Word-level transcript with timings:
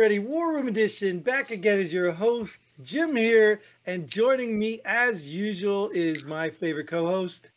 Bullpen 0.00 0.02
Ready 0.02 0.18
War 0.18 0.54
Room 0.54 0.66
Edition. 0.66 1.18
Back 1.18 1.50
again 1.50 1.78
as 1.78 1.92
your 1.92 2.10
host, 2.10 2.58
Jim 2.82 3.14
here, 3.14 3.60
and 3.84 4.08
joining 4.08 4.58
me 4.58 4.80
as 4.86 5.28
usual 5.28 5.90
is 5.90 6.24
my 6.24 6.48
favorite 6.48 6.86
co-host. 6.88 7.50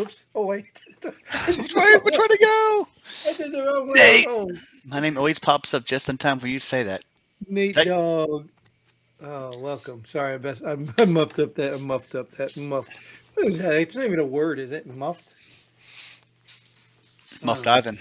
Oops! 0.00 0.24
Oh 0.34 0.46
wait, 0.46 0.64
which 1.02 1.74
way? 1.74 1.96
Which 2.02 2.18
way 2.18 2.26
to 2.26 2.38
go? 2.40 2.88
I 3.28 3.32
did 3.34 3.52
the 3.52 3.62
wrong 3.62 3.88
way. 3.88 3.92
Nate. 3.94 4.26
Oh, 4.28 4.50
My 4.86 4.98
name 4.98 5.18
always 5.18 5.38
pops 5.38 5.74
up 5.74 5.84
just 5.84 6.08
in 6.08 6.16
time 6.16 6.38
for 6.38 6.46
you 6.46 6.58
to 6.58 6.64
say 6.64 6.82
that. 6.84 7.04
Nate 7.48 7.76
Hey. 7.76 7.84
Dog. 7.84 8.48
Oh, 9.22 9.58
welcome. 9.58 10.04
Sorry, 10.06 10.34
I 10.34 10.38
best 10.38 10.62
I'm, 10.64 10.92
I 10.98 11.04
muffed 11.04 11.38
up 11.38 11.54
that. 11.56 11.74
I 11.74 11.76
muffed 11.76 12.14
up 12.14 12.30
that 12.32 12.56
muffed. 12.56 12.98
What 13.34 13.46
is 13.46 13.58
that? 13.58 13.74
It's 13.74 13.94
not 13.94 14.06
even 14.06 14.20
a 14.20 14.24
word, 14.24 14.58
is 14.58 14.72
it? 14.72 14.86
Muffed. 14.86 15.28
Muffed 17.42 17.66
oh. 17.66 17.72
Ivan. 17.72 17.98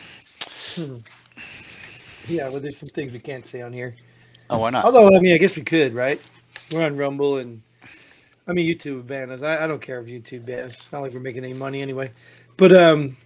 Yeah. 2.28 2.50
Well, 2.50 2.60
there's 2.60 2.78
some 2.78 2.90
things 2.90 3.12
we 3.12 3.20
can't 3.20 3.46
say 3.46 3.62
on 3.62 3.74
here. 3.74 3.96
Oh, 4.50 4.60
why 4.60 4.70
not? 4.70 4.86
Although, 4.86 5.16
I 5.16 5.20
mean, 5.20 5.34
I 5.34 5.38
guess 5.38 5.56
we 5.56 5.64
could, 5.64 5.94
right? 5.94 6.22
We're 6.72 6.84
on 6.84 6.98
Rumble 6.98 7.38
and 7.38 7.62
I 8.48 8.54
mean, 8.54 8.68
YouTube 8.68 8.98
would 8.98 9.08
ban 9.08 9.32
us. 9.32 9.42
I, 9.42 9.64
I 9.64 9.68
don't 9.68 9.82
care 9.82 10.00
if 10.00 10.08
YouTube 10.08 10.46
bans. 10.46 10.76
It's 10.76 10.92
not 10.92 11.02
like 11.02 11.14
we're 11.14 11.20
making 11.20 11.44
any 11.44 11.54
money 11.54 11.82
anyway. 11.82 12.12
But 12.58 12.76
um, 12.76 13.18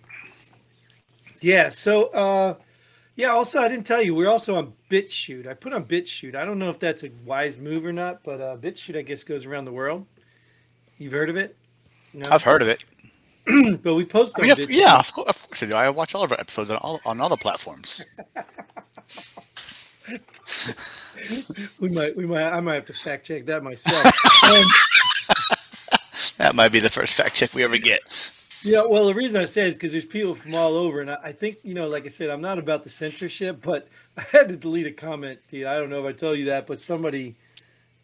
yeah. 1.42 1.70
So 1.70 2.06
uh, 2.08 2.56
yeah. 3.16 3.30
Also, 3.30 3.60
I 3.60 3.68
didn't 3.68 3.86
tell 3.86 4.02
you 4.02 4.14
we're 4.14 4.30
also 4.30 4.56
on 4.56 4.74
BitChute. 4.90 5.48
I 5.48 5.54
put 5.54 5.74
on 5.74 5.86
BitChute. 5.86 6.36
I 6.36 6.46
don't 6.46 6.60
know 6.60 6.70
if 6.70 6.80
that's 6.80 7.04
a 7.04 7.10
wise 7.26 7.58
move 7.58 7.86
or 7.86 7.94
not, 7.94 8.24
but 8.24 8.40
uh, 8.40 8.58
BitChute, 8.58 8.98
I 8.98 9.02
guess, 9.02 9.24
goes 9.24 9.46
around 9.46 9.66
the 9.66 9.72
world. 9.72 10.06
You've 11.00 11.14
heard 11.14 11.30
of 11.30 11.38
it? 11.38 11.56
No? 12.14 12.30
I've 12.32 12.44
heard 12.44 12.62
of 12.62 12.68
it. 12.68 12.84
but 13.82 13.96
we 13.96 14.06
post 14.06 14.36
I 14.38 14.42
on 14.42 14.48
mean, 14.50 14.60
if, 14.60 14.70
yeah, 14.70 15.00
of 15.00 15.12
course, 15.14 15.30
of 15.30 15.48
course 15.48 15.64
I 15.64 15.66
do. 15.68 15.76
I 15.76 15.90
watch 15.90 16.14
all 16.14 16.24
of 16.24 16.32
our 16.32 16.40
episodes 16.40 16.70
on 16.70 16.78
all 16.78 17.00
on 17.06 17.22
other 17.22 17.38
platforms. 17.38 18.04
we 21.80 21.90
might, 21.90 22.16
we 22.16 22.26
might, 22.26 22.46
I 22.46 22.60
might 22.60 22.76
have 22.76 22.86
to 22.86 22.94
fact 22.94 23.26
check 23.26 23.46
that 23.46 23.64
myself. 23.64 24.06
um, 24.52 24.66
That 26.38 26.56
might 26.56 26.72
be 26.72 26.80
the 26.80 26.90
first 26.90 27.14
fact 27.14 27.36
check 27.36 27.54
we 27.54 27.64
ever 27.64 27.78
get. 27.78 28.32
Yeah, 28.64 28.84
well, 28.90 29.06
the 29.06 29.14
reason 29.14 29.40
I 29.40 29.46
say 29.46 29.68
is 29.68 29.76
because 29.76 29.92
there's 29.92 30.06
people 30.06 30.34
from 30.36 30.56
all 30.56 30.76
over, 30.76 31.02
and 31.02 31.12
I, 31.12 31.18
I 31.26 31.32
think 31.32 31.58
you 31.64 31.74
know, 31.74 31.88
like 31.88 32.06
I 32.06 32.10
said, 32.10 32.30
I'm 32.30 32.42
not 32.42 32.60
about 32.60 32.84
the 32.84 32.90
censorship, 32.90 33.62
but 33.62 33.88
I 34.18 34.22
had 34.32 34.50
to 34.50 34.56
delete 34.56 34.88
a 34.88 34.92
comment. 34.92 35.40
Dude, 35.50 35.66
I 35.66 35.78
don't 35.78 35.90
know 35.90 36.06
if 36.06 36.16
I 36.16 36.18
told 36.18 36.38
you 36.38 36.46
that, 36.46 36.68
but 36.68 36.82
somebody, 36.82 37.36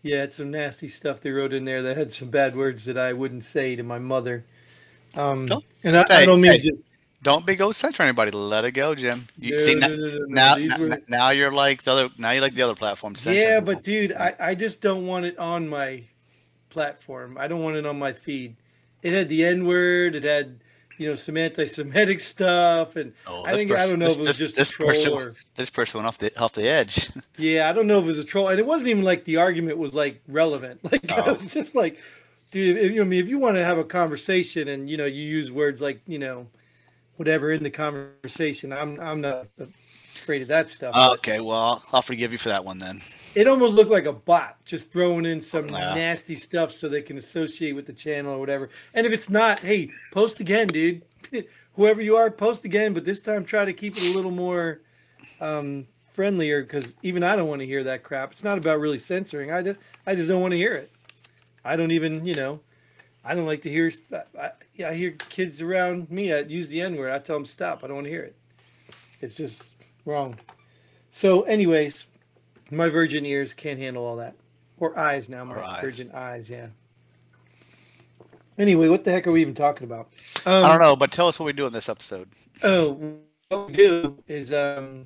yeah, 0.02 0.20
had 0.20 0.34
some 0.34 0.52
nasty 0.52 0.88
stuff 0.88 1.22
they 1.22 1.32
wrote 1.32 1.54
in 1.54 1.66
there 1.66 1.84
that 1.84 1.98
had 1.98 2.12
some 2.12 2.30
bad 2.30 2.56
words 2.56 2.86
that 2.86 2.98
I 2.98 3.14
wouldn't 3.14 3.46
say 3.46 3.76
to 3.76 3.84
my 3.84 4.00
mother. 4.00 4.46
Um, 5.16 5.48
and 5.84 5.98
I, 5.98 6.06
I 6.10 6.26
don't 6.26 6.42
mean 6.42 6.60
just 6.62 6.86
Don't 7.24 7.46
be 7.46 7.56
go 7.56 7.72
censor 7.72 8.04
anybody. 8.04 8.32
Let 8.32 8.66
it 8.66 8.72
go, 8.72 8.94
Jim. 8.96 9.28
You 9.40 9.52
No, 9.56 9.58
see 9.58 9.76
no, 9.76 9.88
now, 9.88 9.96
no, 9.96 9.96
no, 9.96 10.18
no, 10.18 10.26
now, 10.28 10.56
now, 10.56 10.78
were- 10.80 11.02
now 11.08 11.30
you're 11.32 11.52
like 11.52 11.84
the 11.84 11.92
other. 11.92 12.10
Now 12.18 12.32
you 12.32 12.42
like 12.42 12.54
the 12.54 12.62
other 12.62 12.76
platforms. 12.76 13.26
yeah, 13.26 13.60
but 13.60 13.82
dude, 13.84 14.14
I, 14.14 14.36
I 14.40 14.56
just 14.56 14.82
don't 14.82 15.08
want 15.08 15.26
it 15.26 15.38
on 15.40 15.68
my 15.68 16.04
platform. 16.70 17.38
I 17.40 17.48
don't 17.48 17.62
want 17.64 17.76
it 17.78 17.86
on 17.86 17.98
my 17.98 18.14
feed. 18.14 18.56
It 19.02 19.14
had 19.14 19.30
the 19.30 19.46
N 19.46 19.66
word. 19.66 20.16
It 20.16 20.24
had 20.24 20.60
you 20.98 21.10
know 21.10 21.16
some 21.16 21.38
anti-Semitic 21.38 22.20
stuff, 22.20 22.96
and 22.96 23.14
Oh, 23.28 23.44
I 23.46 23.52
this 23.52 23.60
think 23.62 23.72
I 23.72 23.88
don't 23.88 24.00
know 24.00 24.06
if 24.08 24.14
it 24.14 24.18
this- 24.18 24.28
was 24.28 24.38
this- 24.38 24.38
just 24.38 24.56
this 24.56 24.70
a 24.70 24.74
troll 24.74 24.88
person- 24.90 25.14
or. 25.14 25.32
this 25.56 25.70
person 25.70 25.98
went 26.00 26.08
off 26.08 26.18
the 26.20 26.38
off 26.40 26.54
the 26.54 26.70
edge. 26.70 27.10
Yeah, 27.38 27.68
I 27.68 27.74
don't 27.74 27.88
know 27.88 27.98
if 27.98 28.04
it 28.06 28.10
was 28.10 28.20
a 28.20 28.24
troll, 28.24 28.50
and 28.50 28.60
it 28.60 28.66
wasn't 28.66 28.90
even 28.90 29.04
like 29.04 29.24
the 29.26 29.38
argument 29.38 29.78
was 29.80 29.94
like 29.96 30.22
relevant. 30.28 30.82
Like 30.92 31.12
I 31.12 31.26
Oh. 31.26 31.34
was 31.34 31.52
just 31.54 31.74
like, 31.74 31.98
dude, 32.52 32.78
if, 32.78 32.92
you 32.92 32.98
know, 32.98 33.02
I 33.02 33.06
mean, 33.06 33.20
if 33.24 33.28
you 33.28 33.40
want 33.40 33.56
to 33.56 33.64
have 33.66 33.80
a 33.80 33.84
conversation 33.84 34.68
and 34.68 34.88
you 34.90 34.98
know 34.98 35.06
you 35.06 35.24
use 35.24 35.52
words 35.52 35.82
like 35.82 36.00
you 36.06 36.20
know, 36.20 36.46
whatever 37.18 37.52
in 37.52 37.64
the 37.64 37.70
conversation, 37.70 38.72
I'm 38.74 39.00
I'm 39.00 39.22
not 39.22 39.48
afraid 40.16 40.42
of 40.42 40.48
that 40.50 40.70
stuff. 40.70 40.94
okay, 41.14 41.40
well, 41.42 41.84
I'll 41.92 42.02
forgive 42.02 42.32
you 42.32 42.38
for 42.38 42.50
that 42.50 42.64
one 42.64 42.78
then. 42.78 43.02
it 43.36 43.48
almost 43.48 43.76
looked 43.76 43.92
like 43.92 44.06
a 44.06 44.14
bot 44.14 44.58
just 44.64 44.92
throwing 44.92 45.26
in 45.26 45.42
some 45.42 45.68
Yeah. 45.68 45.94
nasty 45.96 46.36
stuff 46.36 46.72
so 46.72 46.88
they 46.88 47.02
can 47.02 47.18
associate 47.18 47.74
with 47.74 47.86
the 47.88 47.94
channel 47.94 48.34
or 48.34 48.40
whatever. 48.40 48.70
And 48.94 49.06
if 49.08 49.12
it's 49.12 49.30
not, 49.30 49.60
hey, 49.60 49.90
post 50.12 50.40
again, 50.40 50.68
dude. 50.68 51.04
Whoever 51.76 52.02
you 52.04 52.16
are, 52.16 52.30
post 52.30 52.66
again, 52.66 52.94
but 52.94 53.04
this 53.06 53.20
time 53.20 53.44
try 53.44 53.66
to 53.66 53.74
keep 53.74 53.98
it 53.98 54.04
a 54.12 54.16
little 54.16 54.30
more 54.32 54.82
um, 55.42 55.88
friendlier 56.14 56.62
because 56.62 56.96
even 57.02 57.24
I 57.24 57.36
don't 57.36 57.48
want 57.48 57.62
to 57.62 57.66
hear 57.66 57.84
that 57.86 58.04
crap. 58.04 58.32
It's 58.34 58.44
not 58.44 58.60
about 58.60 58.80
really 58.80 59.00
censoring. 59.00 59.52
I 59.52 59.64
just, 59.64 59.80
I 60.06 60.14
just 60.14 60.30
don't 60.30 60.42
want 60.42 60.52
to 60.52 60.58
hear 60.58 60.74
it. 60.76 60.92
I 61.66 61.76
don't 61.76 61.90
even, 61.92 62.24
you 62.28 62.36
know, 62.36 62.60
I 63.26 63.36
don't 63.36 63.46
like 63.46 63.62
to 63.64 63.70
hear. 63.70 63.92
I, 64.12 64.22
I, 64.40 64.52
I 64.86 64.94
hear 64.94 65.12
kids 65.12 65.62
around 65.62 66.12
me 66.12 66.34
I 66.34 66.40
use 66.40 66.68
the 66.68 66.82
N 66.82 66.96
word. 66.96 67.12
I 67.12 67.20
tell 67.20 67.36
them 67.38 67.46
stop. 67.46 67.84
I 67.84 67.88
don't 67.88 67.96
want 67.96 68.06
to 68.06 68.12
hear 68.12 68.24
it. 68.24 68.36
It's 69.22 69.36
just 69.36 69.74
wrong. 70.06 70.38
So, 71.10 71.44
anyways, 71.44 72.06
my 72.72 72.90
virgin 72.90 73.26
ears 73.26 73.54
can't 73.54 73.80
handle 73.80 74.06
all 74.06 74.18
that. 74.18 74.36
Or 74.78 74.98
eyes 74.98 75.30
now. 75.30 75.46
My 75.46 75.56
Or 75.56 75.64
eyes. 75.64 75.82
virgin 75.82 76.12
eyes. 76.14 76.50
Yeah. 76.50 76.68
Anyway, 78.58 78.88
what 78.88 79.04
the 79.04 79.12
heck 79.12 79.26
are 79.26 79.32
we 79.32 79.42
even 79.42 79.56
talking 79.56 79.86
about? 79.86 80.08
Um, 80.46 80.64
I 80.66 80.68
don't 80.68 80.80
know, 80.82 80.96
but 80.96 81.12
tell 81.12 81.28
us 81.28 81.40
what 81.40 81.46
we 81.46 81.54
do 81.54 81.66
in 81.66 81.74
this 81.74 81.90
episode. 81.90 82.28
Oh, 82.64 83.18
what 83.50 83.68
we 83.68 83.74
do 83.74 84.18
is 84.28 84.54
um, 84.54 85.06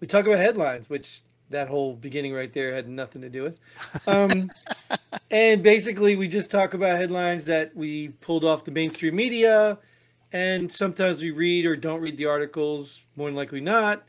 we 0.00 0.06
talk 0.06 0.26
about 0.26 0.38
headlines, 0.38 0.88
which 0.88 1.20
that 1.50 1.68
whole 1.68 1.94
beginning 1.94 2.32
right 2.32 2.52
there 2.52 2.74
had 2.74 2.88
nothing 2.88 3.22
to 3.22 3.28
do 3.28 3.42
with. 3.42 3.60
Um, 4.06 4.50
and 5.30 5.62
basically, 5.62 6.16
we 6.16 6.28
just 6.28 6.50
talk 6.50 6.74
about 6.74 6.98
headlines 6.98 7.44
that 7.46 7.76
we 7.76 8.08
pulled 8.08 8.44
off 8.44 8.64
the 8.64 8.70
mainstream 8.70 9.16
media, 9.16 9.78
and 10.32 10.72
sometimes 10.72 11.20
we 11.20 11.30
read 11.30 11.66
or 11.66 11.76
don't 11.76 12.00
read 12.00 12.16
the 12.16 12.26
articles. 12.26 13.04
More 13.16 13.28
than 13.28 13.36
likely 13.36 13.60
not, 13.60 14.04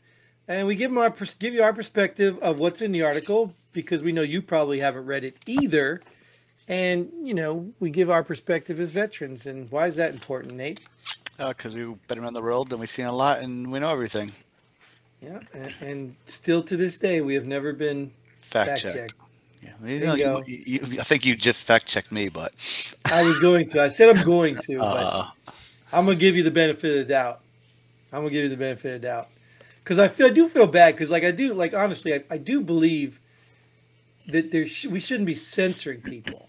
and 0.48 0.66
we 0.66 0.74
give 0.76 0.90
them 0.90 0.98
our 0.98 1.10
give 1.38 1.52
you 1.52 1.62
our 1.62 1.72
perspective 1.72 2.38
of 2.38 2.58
what's 2.58 2.80
in 2.80 2.92
the 2.92 3.02
article 3.02 3.52
because 3.72 4.02
we 4.02 4.12
know 4.12 4.22
you 4.22 4.40
probably 4.40 4.80
haven't 4.80 5.06
read 5.06 5.24
it 5.24 5.36
either. 5.46 6.00
And 6.68 7.10
you 7.22 7.34
know, 7.34 7.70
we 7.80 7.90
give 7.90 8.10
our 8.10 8.24
perspective 8.24 8.80
as 8.80 8.90
veterans, 8.90 9.46
and 9.46 9.70
why 9.70 9.86
is 9.88 9.96
that 9.96 10.12
important, 10.12 10.54
Nate? 10.54 10.80
Uh, 11.38 11.48
because 11.48 11.74
we've 11.74 12.06
been 12.06 12.18
around 12.18 12.34
the 12.34 12.42
world 12.42 12.70
and 12.70 12.80
we've 12.80 12.90
seen 12.90 13.06
a 13.06 13.12
lot 13.12 13.40
and 13.40 13.72
we 13.72 13.78
know 13.78 13.90
everything. 13.90 14.30
Yeah, 15.22 15.40
and, 15.52 15.74
and 15.80 16.16
still 16.26 16.62
to 16.62 16.76
this 16.76 16.96
day, 16.98 17.20
we 17.20 17.34
have 17.34 17.46
never 17.46 17.72
been 17.72 18.10
fact 18.42 18.80
checked. 18.80 19.14
Yeah, 19.62 19.72
you 19.82 20.00
know, 20.00 20.42
you 20.46 20.62
you, 20.66 20.80
you, 20.86 21.00
I 21.00 21.04
think 21.04 21.24
you 21.24 21.36
just 21.36 21.66
fact 21.66 21.86
checked 21.86 22.12
me, 22.12 22.28
but 22.28 22.52
I 23.06 23.22
was 23.22 23.40
going 23.40 23.68
to. 23.70 23.82
I 23.82 23.88
said 23.88 24.08
I'm 24.08 24.22
going 24.22 24.56
to, 24.56 24.78
but 24.78 24.86
uh, 24.86 25.26
I'm 25.92 26.04
gonna 26.06 26.16
give 26.16 26.36
you 26.36 26.42
the 26.42 26.50
benefit 26.50 26.90
of 26.92 27.06
the 27.06 27.12
doubt. 27.12 27.40
I'm 28.12 28.20
gonna 28.20 28.30
give 28.30 28.44
you 28.44 28.48
the 28.48 28.56
benefit 28.56 28.94
of 28.94 29.02
the 29.02 29.08
doubt 29.08 29.28
because 29.84 29.98
I 29.98 30.08
feel 30.08 30.26
I 30.26 30.30
do 30.30 30.48
feel 30.48 30.66
bad 30.66 30.94
because 30.94 31.10
like 31.10 31.24
I 31.24 31.30
do 31.30 31.52
like 31.54 31.74
honestly 31.74 32.14
I, 32.14 32.24
I 32.30 32.38
do 32.38 32.60
believe 32.60 33.20
that 34.28 34.50
there 34.50 34.66
sh- 34.66 34.86
we 34.86 35.00
shouldn't 35.00 35.26
be 35.26 35.34
censoring 35.34 36.00
people, 36.00 36.48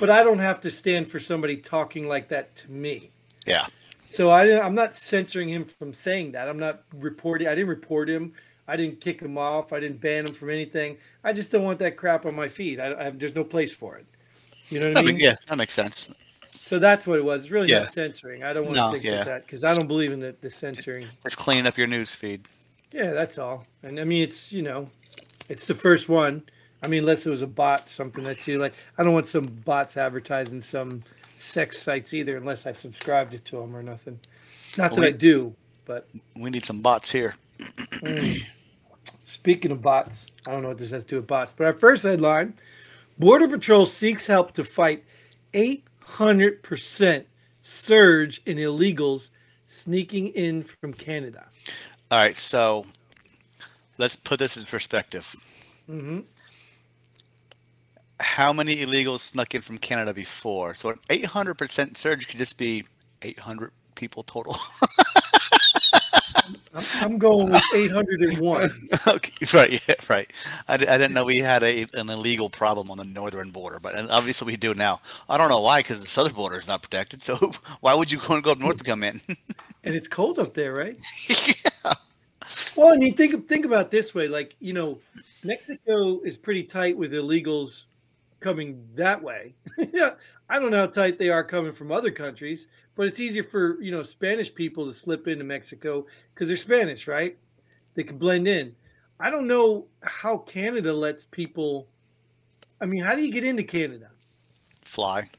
but 0.00 0.10
I 0.10 0.22
don't 0.22 0.38
have 0.38 0.60
to 0.62 0.70
stand 0.70 1.10
for 1.10 1.20
somebody 1.20 1.56
talking 1.56 2.08
like 2.08 2.28
that 2.28 2.54
to 2.56 2.70
me. 2.70 3.10
yeah, 3.46 3.66
So 4.10 4.30
I, 4.30 4.60
I'm 4.60 4.74
not 4.74 4.94
censoring 4.94 5.48
him 5.48 5.64
from 5.64 5.94
saying 5.94 6.32
that. 6.32 6.48
I'm 6.48 6.58
not 6.58 6.82
reporting. 6.92 7.48
I 7.48 7.54
didn't 7.54 7.68
report 7.68 8.08
him. 8.08 8.32
I 8.66 8.76
didn't 8.76 9.00
kick 9.00 9.20
him 9.20 9.36
off. 9.36 9.72
I 9.72 9.80
didn't 9.80 10.00
ban 10.00 10.26
him 10.26 10.32
from 10.34 10.50
anything. 10.50 10.96
I 11.22 11.32
just 11.32 11.50
don't 11.50 11.64
want 11.64 11.78
that 11.80 11.96
crap 11.96 12.24
on 12.26 12.34
my 12.34 12.48
feed. 12.48 12.80
I, 12.80 13.06
I 13.06 13.10
there's 13.10 13.34
no 13.34 13.44
place 13.44 13.74
for 13.74 13.96
it. 13.96 14.06
You 14.68 14.80
know 14.80 14.88
what 14.88 14.96
I 14.98 15.02
mean? 15.02 15.16
yeah, 15.18 15.34
that 15.48 15.58
makes 15.58 15.74
sense. 15.74 16.14
So 16.54 16.78
that's 16.78 17.06
what 17.06 17.18
it 17.18 17.24
was. 17.24 17.42
It's 17.44 17.50
really 17.50 17.68
Yeah. 17.68 17.80
not 17.80 17.88
censoring. 17.92 18.42
I 18.42 18.54
don't 18.54 18.64
want 18.64 18.76
No, 18.76 18.86
to 18.86 18.92
think 18.92 19.04
yeah. 19.04 19.16
like 19.16 19.26
that 19.26 19.42
because 19.44 19.64
I 19.64 19.74
don't 19.74 19.86
believe 19.86 20.12
in 20.12 20.20
the, 20.20 20.34
the 20.40 20.48
censoring. 20.48 21.06
It's 21.26 21.36
cleaning 21.36 21.66
up 21.66 21.76
your 21.76 21.86
news 21.86 22.14
feed. 22.14 22.46
Yeah, 22.92 23.12
that's 23.12 23.38
all. 23.38 23.66
And 23.82 24.00
I 24.00 24.04
mean, 24.04 24.22
it's 24.22 24.50
you 24.50 24.62
know, 24.62 24.88
it's 25.50 25.66
the 25.66 25.74
first 25.74 26.08
one. 26.08 26.42
I 26.82 26.86
mean, 26.86 27.00
unless 27.00 27.26
it 27.26 27.30
was 27.30 27.42
a 27.42 27.46
bot, 27.46 27.90
something 27.90 28.24
that 28.24 28.46
you 28.46 28.58
like. 28.58 28.72
I 28.96 29.02
don't 29.04 29.12
want 29.12 29.28
some 29.28 29.46
bots 29.46 29.96
advertising 29.98 30.60
some 30.62 31.02
sex 31.36 31.78
sites 31.78 32.14
either, 32.14 32.36
unless 32.36 32.66
I 32.66 32.72
subscribed 32.72 33.34
it 33.34 33.44
to 33.46 33.56
them 33.56 33.74
or 33.76 33.82
nothing. 33.82 34.18
Not 34.78 34.92
Well, 34.92 35.00
that 35.02 35.06
I 35.08 35.12
do, 35.12 35.54
but 35.86 36.08
We 36.36 36.50
need 36.50 36.64
some 36.64 36.80
bots 36.80 37.10
here. 37.12 37.34
Mm. 37.58 38.46
Speaking 39.44 39.72
of 39.72 39.82
bots, 39.82 40.28
I 40.46 40.52
don't 40.52 40.62
know 40.62 40.68
what 40.68 40.78
this 40.78 40.90
has 40.92 41.04
to 41.04 41.10
do 41.10 41.16
with 41.16 41.26
bots, 41.26 41.52
but 41.54 41.66
our 41.66 41.74
first 41.74 42.02
headline 42.02 42.54
Border 43.18 43.46
Patrol 43.46 43.84
seeks 43.84 44.26
help 44.26 44.52
to 44.52 44.64
fight 44.64 45.04
800% 45.52 47.24
surge 47.60 48.40
in 48.46 48.56
illegals 48.56 49.28
sneaking 49.66 50.28
in 50.28 50.62
from 50.62 50.94
Canada. 50.94 51.44
All 52.10 52.18
right, 52.18 52.38
so 52.38 52.86
let's 53.98 54.16
put 54.16 54.38
this 54.38 54.56
in 54.56 54.64
perspective. 54.64 55.36
hmm 55.86 56.20
How 58.18 58.54
many 58.54 58.76
illegals 58.76 59.20
snuck 59.20 59.54
in 59.54 59.60
from 59.60 59.76
Canada 59.76 60.14
before? 60.14 60.74
So 60.74 60.88
an 60.88 61.00
800% 61.10 61.98
surge 61.98 62.28
could 62.28 62.38
just 62.38 62.56
be 62.56 62.84
800 63.20 63.72
people 63.94 64.22
total. 64.22 64.56
I'm, 66.74 66.84
I'm 67.02 67.18
going 67.18 67.50
with 67.50 67.64
801. 67.74 68.70
okay, 69.08 69.56
right, 69.56 69.82
yeah, 69.88 69.94
right. 70.08 70.30
I, 70.68 70.74
I 70.74 70.76
didn't 70.76 71.12
know 71.12 71.24
we 71.24 71.38
had 71.38 71.62
a, 71.62 71.86
an 71.94 72.10
illegal 72.10 72.50
problem 72.50 72.90
on 72.90 72.98
the 72.98 73.04
northern 73.04 73.50
border, 73.50 73.78
but 73.80 73.94
and 73.94 74.10
obviously 74.10 74.46
we 74.46 74.56
do 74.56 74.74
now. 74.74 75.00
I 75.28 75.38
don't 75.38 75.48
know 75.48 75.60
why, 75.60 75.80
because 75.80 76.00
the 76.00 76.06
southern 76.06 76.34
border 76.34 76.58
is 76.58 76.66
not 76.66 76.82
protected. 76.82 77.22
So 77.22 77.36
why 77.80 77.94
would 77.94 78.10
you 78.10 78.18
go 78.18 78.34
and 78.34 78.42
go 78.42 78.52
up 78.52 78.58
north 78.58 78.78
to 78.78 78.84
come 78.84 79.02
in? 79.02 79.20
And 79.86 79.94
it's 79.94 80.08
cold 80.08 80.38
up 80.38 80.54
there, 80.54 80.72
right? 80.72 80.96
yeah. 81.28 81.92
Well, 82.74 82.94
I 82.94 82.96
mean, 82.96 83.14
think 83.14 83.46
think 83.50 83.66
about 83.66 83.90
this 83.90 84.14
way. 84.14 84.28
Like, 84.28 84.56
you 84.58 84.72
know, 84.72 84.98
Mexico 85.44 86.20
is 86.20 86.38
pretty 86.38 86.62
tight 86.62 86.96
with 86.96 87.12
illegals 87.12 87.84
coming 88.44 88.86
that 88.94 89.22
way. 89.22 89.54
I 90.50 90.58
don't 90.58 90.70
know 90.70 90.80
how 90.80 90.86
tight 90.86 91.18
they 91.18 91.30
are 91.30 91.42
coming 91.42 91.72
from 91.72 91.90
other 91.90 92.10
countries, 92.10 92.68
but 92.94 93.06
it's 93.06 93.18
easier 93.18 93.42
for 93.42 93.80
you 93.82 93.90
know 93.90 94.02
Spanish 94.02 94.54
people 94.54 94.86
to 94.86 94.92
slip 94.92 95.26
into 95.26 95.44
Mexico 95.44 96.06
because 96.34 96.48
they're 96.48 96.58
Spanish, 96.58 97.08
right? 97.08 97.38
They 97.94 98.02
can 98.02 98.18
blend 98.18 98.46
in. 98.46 98.76
I 99.18 99.30
don't 99.30 99.46
know 99.46 99.86
how 100.02 100.36
Canada 100.36 100.92
lets 100.92 101.24
people. 101.24 101.88
I 102.82 102.86
mean, 102.86 103.02
how 103.02 103.14
do 103.14 103.22
you 103.22 103.32
get 103.32 103.44
into 103.44 103.62
Canada? 103.62 104.10
Fly. 104.82 105.30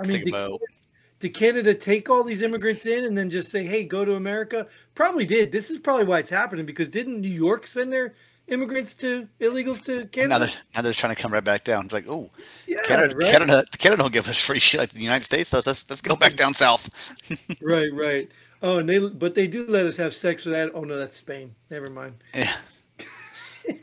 I 0.00 0.04
mean, 0.04 0.24
did, 0.24 0.34
did 1.20 1.34
Canada 1.34 1.72
take 1.72 2.10
all 2.10 2.24
these 2.24 2.42
immigrants 2.42 2.84
in 2.86 3.04
and 3.04 3.16
then 3.16 3.30
just 3.30 3.48
say, 3.52 3.64
"Hey, 3.64 3.84
go 3.84 4.04
to 4.04 4.16
America"? 4.16 4.66
Probably 4.96 5.24
did. 5.24 5.52
This 5.52 5.70
is 5.70 5.78
probably 5.78 6.04
why 6.04 6.18
it's 6.18 6.30
happening 6.30 6.66
because 6.66 6.88
didn't 6.88 7.20
New 7.20 7.28
York 7.28 7.68
send 7.68 7.92
their 7.92 8.14
immigrants 8.48 8.94
to 8.94 9.28
illegals 9.40 9.82
to 9.84 10.00
Now 10.00 10.04
Canada? 10.06 10.38
they're, 10.38 10.54
now 10.74 10.82
they're 10.82 10.92
trying 10.92 11.14
to 11.14 11.20
come 11.20 11.32
right 11.32 11.44
back 11.44 11.64
down. 11.64 11.84
It's 11.84 11.94
like, 11.94 12.08
oh, 12.08 12.30
Yeah, 12.66 12.78
Canada, 12.84 13.16
right? 13.16 13.30
Canada, 13.30 13.64
Canada 13.78 14.02
don't 14.02 14.12
give 14.12 14.28
us 14.28 14.36
free 14.36 14.58
shit 14.58 14.80
like 14.80 14.90
the 14.90 15.00
United 15.00 15.24
States 15.24 15.50
does. 15.50 15.66
Let's 15.66 15.88
let's 15.88 16.02
go 16.02 16.16
back 16.16 16.36
down 16.36 16.54
south. 16.54 16.90
right, 17.62 17.92
right. 17.92 18.28
Oh, 18.62 18.78
and 18.78 18.88
they 18.88 18.98
but 18.98 19.34
they 19.34 19.46
do 19.46 19.66
let 19.66 19.86
us 19.86 19.96
have 19.96 20.14
sex 20.14 20.44
with 20.44 20.54
that. 20.54 20.70
Oh 20.74 20.84
no, 20.84 20.96
that's 20.96 21.16
Spain. 21.16 21.54
Never 21.70 21.90
mind. 21.90 22.16
Yeah. 22.34 22.52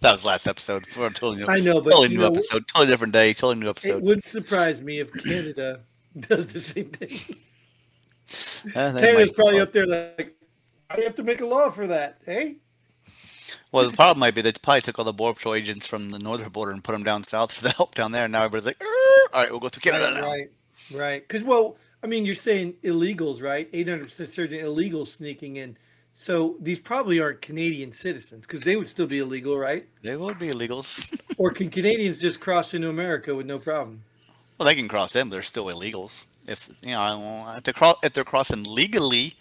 that 0.00 0.12
was 0.12 0.24
last 0.24 0.46
episode. 0.46 0.86
We're 0.96 1.10
totally 1.10 1.36
new, 1.38 1.46
I 1.46 1.58
know, 1.58 1.80
but 1.80 1.90
totally 1.90 2.08
new 2.08 2.20
know, 2.20 2.26
episode, 2.26 2.66
totally 2.68 2.86
different 2.90 3.12
day, 3.12 3.32
totally 3.32 3.56
new 3.56 3.70
episode. 3.70 3.98
It 3.98 4.02
wouldn't 4.02 4.24
surprise 4.24 4.80
me 4.80 5.00
if 5.00 5.12
Canada 5.12 5.80
does 6.18 6.46
the 6.48 6.60
same 6.60 6.90
thing. 6.90 7.36
Uh, 8.74 8.92
Canada's 9.00 9.30
might- 9.30 9.34
probably 9.36 9.60
up 9.60 9.72
there 9.72 9.86
like, 9.86 10.36
I 10.90 11.00
have 11.00 11.14
to 11.16 11.22
make 11.22 11.40
a 11.40 11.46
law 11.46 11.70
for 11.70 11.86
that, 11.86 12.20
eh? 12.26 12.54
Well, 13.72 13.90
the 13.90 13.96
problem 13.96 14.18
might 14.20 14.34
be 14.34 14.40
they 14.42 14.52
probably 14.52 14.80
took 14.80 14.98
all 14.98 15.04
the 15.04 15.12
border 15.12 15.34
patrol 15.36 15.54
agents 15.54 15.86
from 15.86 16.10
the 16.10 16.18
northern 16.18 16.48
border 16.48 16.72
and 16.72 16.82
put 16.82 16.92
them 16.92 17.02
down 17.04 17.22
south 17.24 17.52
for 17.52 17.62
the 17.64 17.70
help 17.70 17.94
down 17.94 18.12
there. 18.12 18.24
And 18.24 18.32
now 18.32 18.44
everybody's 18.44 18.66
like, 18.66 18.82
"Er, 18.82 18.86
all 19.34 19.42
right, 19.42 19.50
we'll 19.50 19.60
go 19.60 19.68
through 19.68 19.90
Canada 19.90 20.14
now. 20.14 20.26
Right, 20.26 20.50
right. 20.94 21.26
Because 21.28 21.44
well, 21.44 21.76
I 22.02 22.06
mean, 22.06 22.24
you're 22.24 22.34
saying 22.34 22.74
illegals, 22.82 23.42
right? 23.42 23.68
Eight 23.72 23.88
hundred 23.88 24.04
percent 24.04 24.30
certain 24.30 24.58
illegals 24.60 25.08
sneaking 25.08 25.56
in. 25.56 25.76
So 26.14 26.56
these 26.60 26.80
probably 26.80 27.20
aren't 27.20 27.42
Canadian 27.42 27.92
citizens 27.92 28.44
because 28.46 28.62
they 28.62 28.74
would 28.74 28.88
still 28.88 29.06
be 29.06 29.18
illegal, 29.20 29.56
right? 29.56 29.86
They 30.02 30.16
would 30.16 30.38
be 30.38 30.48
illegals. 30.48 31.14
Or 31.38 31.52
can 31.52 31.70
Canadians 31.70 32.18
just 32.18 32.40
cross 32.40 32.74
into 32.74 32.88
America 32.88 33.32
with 33.32 33.46
no 33.46 33.60
problem? 33.60 34.02
well, 34.58 34.66
they 34.66 34.74
can 34.74 34.88
cross 34.88 35.12
them, 35.12 35.28
but 35.28 35.34
they're 35.34 35.42
still 35.44 35.66
illegals. 35.66 36.26
If 36.48 36.68
you 36.82 36.90
know, 36.90 37.00
I 37.00 37.10
don't- 37.10 37.58
if 37.58 37.62
they're 37.62 37.74
cross, 37.74 37.96
if 38.02 38.12
they're 38.14 38.24
crossing 38.24 38.64
legally, 38.64 39.34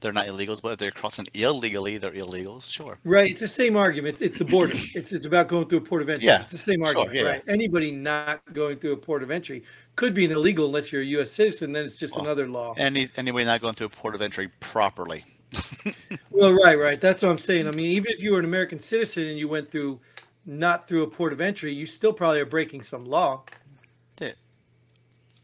they're 0.00 0.12
not 0.12 0.26
illegals. 0.26 0.60
But 0.62 0.72
if 0.72 0.78
they're 0.78 0.90
crossing 0.90 1.26
illegally, 1.34 1.98
they're 1.98 2.12
illegals. 2.12 2.70
Sure. 2.70 2.98
Right. 3.04 3.30
It's 3.30 3.40
the 3.40 3.48
same 3.48 3.76
argument. 3.76 4.14
It's, 4.14 4.22
it's 4.22 4.38
the 4.38 4.44
border. 4.44 4.72
it's 4.94 5.12
it's 5.12 5.26
about 5.26 5.48
going 5.48 5.68
through 5.68 5.78
a 5.78 5.82
port 5.82 6.02
of 6.02 6.08
entry. 6.08 6.26
Yeah, 6.26 6.42
It's 6.42 6.52
the 6.52 6.58
same 6.58 6.80
sure, 6.80 6.86
argument, 6.88 7.14
yeah. 7.14 7.22
right? 7.22 7.42
Anybody 7.48 7.92
not 7.92 8.40
going 8.52 8.78
through 8.78 8.92
a 8.92 8.96
port 8.96 9.22
of 9.22 9.30
entry 9.30 9.62
could 9.96 10.14
be 10.14 10.24
an 10.24 10.32
illegal 10.32 10.66
unless 10.66 10.92
you're 10.92 11.02
a 11.02 11.06
U.S. 11.06 11.30
citizen. 11.30 11.72
Then 11.72 11.84
it's 11.84 11.96
just 11.96 12.16
Well, 12.16 12.24
another 12.24 12.46
law. 12.46 12.74
Any 12.76 13.08
anybody 13.16 13.44
not 13.44 13.60
going 13.60 13.74
through 13.74 13.88
a 13.88 13.90
port 13.90 14.14
of 14.14 14.22
entry 14.22 14.48
properly. 14.60 15.24
Well, 16.30 16.54
right, 16.54 16.78
right. 16.78 16.98
That's 16.98 17.22
what 17.22 17.28
I'm 17.28 17.36
saying. 17.38 17.68
I 17.68 17.72
mean, 17.72 17.86
even 17.86 18.10
if 18.12 18.22
you 18.22 18.32
were 18.32 18.38
an 18.38 18.46
American 18.46 18.78
citizen 18.78 19.24
and 19.26 19.38
you 19.38 19.46
went 19.46 19.70
through 19.70 20.00
not 20.46 20.88
through 20.88 21.02
a 21.02 21.06
port 21.06 21.34
of 21.34 21.40
entry, 21.42 21.74
you 21.74 21.84
still 21.84 22.14
probably 22.14 22.40
are 22.40 22.46
breaking 22.46 22.82
some 22.82 23.04
law. 23.04 23.42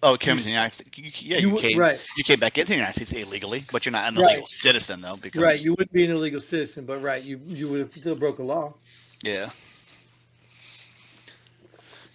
Oh, 0.03 0.17
came 0.17 0.37
to 0.37 0.43
the 0.45 0.51
United 0.51 0.73
States. 0.73 0.91
You, 0.99 1.11
yeah, 1.31 1.39
You 1.39 1.51
you, 1.53 1.57
came. 1.59 1.79
right. 1.79 1.99
You 2.19 2.25
came 2.25 2.39
back 2.39 2.59
into 2.59 2.69
the 2.69 2.75
United 2.77 2.95
States 3.07 3.13
illegally, 3.13 3.65
but 3.73 3.85
you're 3.87 3.93
not 3.93 4.13
an 4.13 4.19
Right. 4.21 4.33
illegal 4.33 4.47
citizen 4.47 5.01
though. 5.01 5.17
Because 5.17 5.41
Right. 5.43 5.61
You 5.61 5.73
wouldn't 5.73 5.93
be 5.93 6.05
an 6.05 6.11
illegal 6.11 6.41
citizen, 6.41 6.85
but 6.85 7.01
right, 7.03 7.23
you 7.23 7.41
you 7.47 7.69
would 7.71 7.81
have 7.81 7.93
still 7.93 8.15
broke 8.15 8.39
a 8.39 8.43
law. 8.43 8.75
yeah. 9.23 9.51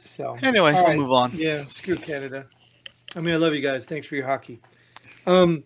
So 0.05 0.37
Anyways, 0.41 0.75
all 0.75 0.81
we'll 0.83 0.89
right. 0.89 0.97
move 0.99 1.11
on. 1.11 1.31
Yeah, 1.33 1.63
screw 1.63 1.95
Canada. 1.95 2.45
I 3.15 3.21
mean, 3.21 3.33
I 3.33 3.37
love 3.37 3.53
you 3.55 3.61
guys. 3.61 3.85
Thanks 3.85 4.05
for 4.05 4.15
your 4.15 4.25
hockey. 4.27 4.59
Um, 5.25 5.63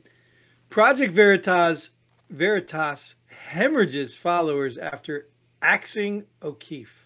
Project 0.70 1.14
Veritas 1.14 1.90
Veritas 2.30 3.16
hemorrhages 3.28 4.16
followers 4.16 4.78
after 4.78 5.28
axing 5.62 6.24
O'Keefe. 6.42 7.05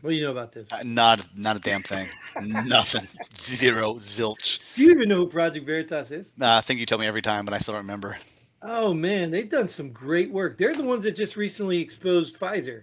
What 0.00 0.10
do 0.10 0.16
you 0.16 0.22
know 0.22 0.30
about 0.30 0.52
this? 0.52 0.72
Uh, 0.72 0.80
Not 0.84 1.26
not 1.36 1.56
a 1.56 1.60
damn 1.60 1.82
thing. 1.82 2.08
Nothing. 2.66 3.06
Zero. 3.36 3.94
Zilch. 3.94 4.60
Do 4.76 4.84
you 4.84 4.90
even 4.90 5.08
know 5.08 5.16
who 5.16 5.26
Project 5.26 5.66
Veritas 5.66 6.12
is? 6.12 6.32
Nah, 6.36 6.56
I 6.58 6.60
think 6.60 6.78
you 6.78 6.86
tell 6.86 6.98
me 6.98 7.06
every 7.06 7.22
time, 7.22 7.44
but 7.44 7.52
I 7.52 7.58
still 7.58 7.74
don't 7.74 7.82
remember. 7.82 8.16
Oh 8.62 8.94
man, 8.94 9.30
they've 9.30 9.48
done 9.48 9.68
some 9.68 9.90
great 9.90 10.30
work. 10.32 10.56
They're 10.58 10.74
the 10.74 10.84
ones 10.84 11.04
that 11.04 11.16
just 11.16 11.36
recently 11.36 11.78
exposed 11.80 12.38
Pfizer. 12.38 12.82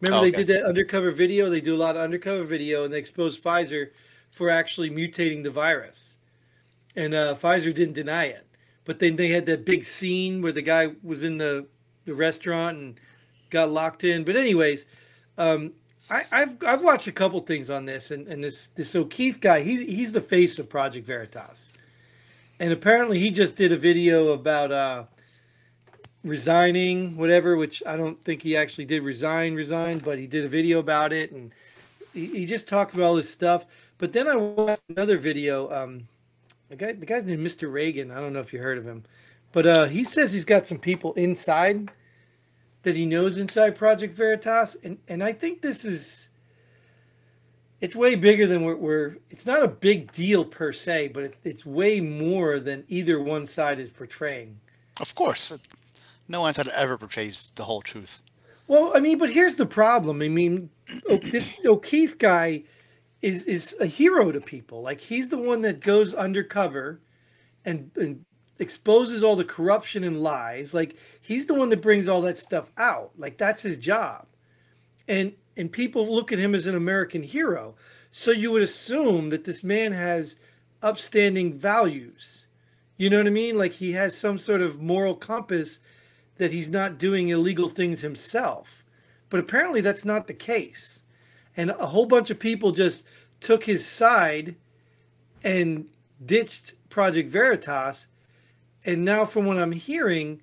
Remember 0.00 0.26
Okay. 0.26 0.30
they 0.30 0.36
did 0.44 0.46
that 0.48 0.64
undercover 0.66 1.10
video? 1.10 1.48
They 1.50 1.60
do 1.60 1.74
a 1.74 1.76
lot 1.76 1.96
of 1.96 2.02
undercover 2.02 2.44
video 2.44 2.84
and 2.84 2.92
they 2.92 2.98
exposed 2.98 3.42
Pfizer 3.42 3.90
for 4.30 4.48
actually 4.50 4.90
mutating 4.90 5.42
the 5.42 5.50
virus. 5.50 6.18
And 6.96 7.12
uh, 7.14 7.34
Pfizer 7.34 7.74
didn't 7.74 7.92
deny 7.94 8.24
it. 8.26 8.46
But 8.86 8.98
then 8.98 9.16
they 9.16 9.28
had 9.28 9.44
that 9.46 9.64
big 9.66 9.84
scene 9.84 10.40
where 10.40 10.52
the 10.52 10.62
guy 10.62 10.92
was 11.02 11.22
in 11.24 11.36
the, 11.38 11.66
the 12.06 12.14
restaurant 12.14 12.78
and 12.78 13.00
got 13.50 13.70
locked 13.70 14.04
in. 14.04 14.24
But 14.24 14.36
anyways, 14.36 14.86
um, 15.36 15.72
I, 16.10 16.24
I've 16.32 16.64
I've 16.64 16.82
watched 16.82 17.06
a 17.06 17.12
couple 17.12 17.38
things 17.40 17.70
on 17.70 17.84
this 17.84 18.10
and, 18.10 18.26
and 18.26 18.42
this 18.42 18.68
this 18.68 18.94
O'Keefe 18.96 19.40
guy, 19.40 19.62
he's 19.62 19.80
he's 19.80 20.12
the 20.12 20.20
face 20.20 20.58
of 20.58 20.68
Project 20.68 21.06
Veritas. 21.06 21.72
And 22.58 22.72
apparently 22.72 23.18
he 23.20 23.30
just 23.30 23.56
did 23.56 23.72
a 23.72 23.76
video 23.76 24.28
about 24.32 24.72
uh 24.72 25.04
resigning, 26.24 27.16
whatever, 27.16 27.56
which 27.56 27.82
I 27.86 27.96
don't 27.96 28.22
think 28.22 28.42
he 28.42 28.56
actually 28.56 28.84
did 28.84 29.02
resign, 29.02 29.54
resign, 29.54 29.98
but 29.98 30.18
he 30.18 30.26
did 30.26 30.44
a 30.44 30.48
video 30.48 30.78
about 30.78 31.12
it 31.12 31.32
and 31.32 31.52
he, 32.12 32.26
he 32.26 32.46
just 32.46 32.68
talked 32.68 32.92
about 32.92 33.04
all 33.04 33.14
this 33.14 33.30
stuff. 33.30 33.64
But 33.98 34.12
then 34.12 34.26
I 34.26 34.36
watched 34.36 34.82
another 34.88 35.16
video. 35.16 35.72
Um, 35.72 36.08
the 36.68 36.76
guy, 36.76 36.92
the 36.92 37.06
guy's 37.06 37.24
named 37.24 37.46
Mr. 37.46 37.72
Reagan. 37.72 38.10
I 38.10 38.16
don't 38.16 38.32
know 38.32 38.40
if 38.40 38.52
you 38.52 38.58
heard 38.58 38.78
of 38.78 38.84
him, 38.84 39.04
but 39.52 39.66
uh, 39.66 39.84
he 39.86 40.04
says 40.04 40.32
he's 40.32 40.44
got 40.44 40.66
some 40.66 40.78
people 40.78 41.12
inside 41.14 41.90
that 42.82 42.96
he 42.96 43.06
knows 43.06 43.38
inside 43.38 43.76
Project 43.76 44.14
Veritas, 44.14 44.76
and 44.82 44.98
and 45.08 45.22
I 45.22 45.32
think 45.32 45.62
this 45.62 45.84
is. 45.84 46.28
It's 47.80 47.96
way 47.96 48.14
bigger 48.14 48.46
than 48.46 48.62
we're. 48.62 48.76
we're 48.76 49.16
it's 49.30 49.46
not 49.46 49.62
a 49.62 49.68
big 49.68 50.12
deal 50.12 50.44
per 50.44 50.72
se, 50.72 51.08
but 51.08 51.22
it, 51.24 51.34
it's 51.44 51.64
way 51.64 52.00
more 52.00 52.60
than 52.60 52.84
either 52.88 53.20
one 53.20 53.46
side 53.46 53.80
is 53.80 53.90
portraying. 53.90 54.60
Of 55.00 55.14
course, 55.14 55.52
no 56.28 56.42
one 56.42 56.52
side 56.52 56.68
ever 56.68 56.98
portrays 56.98 57.52
the 57.54 57.64
whole 57.64 57.80
truth. 57.80 58.22
Well, 58.66 58.92
I 58.94 59.00
mean, 59.00 59.18
but 59.18 59.30
here's 59.30 59.56
the 59.56 59.66
problem. 59.66 60.22
I 60.22 60.28
mean, 60.28 60.70
this 61.08 61.58
O'Keefe 61.64 62.18
guy 62.18 62.62
is 63.22 63.44
is 63.44 63.76
a 63.80 63.86
hero 63.86 64.30
to 64.30 64.40
people. 64.40 64.82
Like 64.82 65.00
he's 65.00 65.28
the 65.28 65.38
one 65.38 65.62
that 65.62 65.80
goes 65.80 66.14
undercover 66.14 67.00
and, 67.64 67.90
and 67.96 68.24
exposes 68.60 69.22
all 69.22 69.36
the 69.36 69.44
corruption 69.44 70.04
and 70.04 70.22
lies. 70.22 70.74
Like 70.74 70.96
he's 71.20 71.46
the 71.46 71.54
one 71.54 71.70
that 71.70 71.82
brings 71.82 72.08
all 72.08 72.20
that 72.22 72.38
stuff 72.38 72.70
out. 72.76 73.12
Like 73.16 73.38
that's 73.38 73.62
his 73.62 73.78
job. 73.78 74.26
And 75.08 75.32
and 75.56 75.72
people 75.72 76.14
look 76.14 76.32
at 76.32 76.38
him 76.38 76.54
as 76.54 76.66
an 76.66 76.74
American 76.74 77.22
hero. 77.22 77.74
So 78.12 78.30
you 78.30 78.50
would 78.52 78.62
assume 78.62 79.30
that 79.30 79.44
this 79.44 79.64
man 79.64 79.92
has 79.92 80.36
upstanding 80.82 81.58
values. 81.58 82.48
You 82.96 83.10
know 83.10 83.18
what 83.18 83.26
I 83.26 83.30
mean? 83.30 83.56
Like 83.56 83.72
he 83.72 83.92
has 83.92 84.16
some 84.16 84.38
sort 84.38 84.60
of 84.60 84.80
moral 84.80 85.14
compass 85.14 85.80
that 86.36 86.52
he's 86.52 86.68
not 86.68 86.98
doing 86.98 87.28
illegal 87.28 87.68
things 87.68 88.00
himself. 88.00 88.84
But 89.28 89.40
apparently 89.40 89.80
that's 89.80 90.04
not 90.04 90.26
the 90.26 90.34
case. 90.34 91.02
And 91.56 91.70
a 91.70 91.86
whole 91.86 92.06
bunch 92.06 92.30
of 92.30 92.38
people 92.38 92.72
just 92.72 93.04
took 93.40 93.64
his 93.64 93.86
side 93.86 94.56
and 95.42 95.86
ditched 96.24 96.74
Project 96.90 97.30
Veritas. 97.30 98.08
And 98.84 99.04
now, 99.04 99.24
from 99.24 99.44
what 99.46 99.58
I'm 99.58 99.72
hearing, 99.72 100.40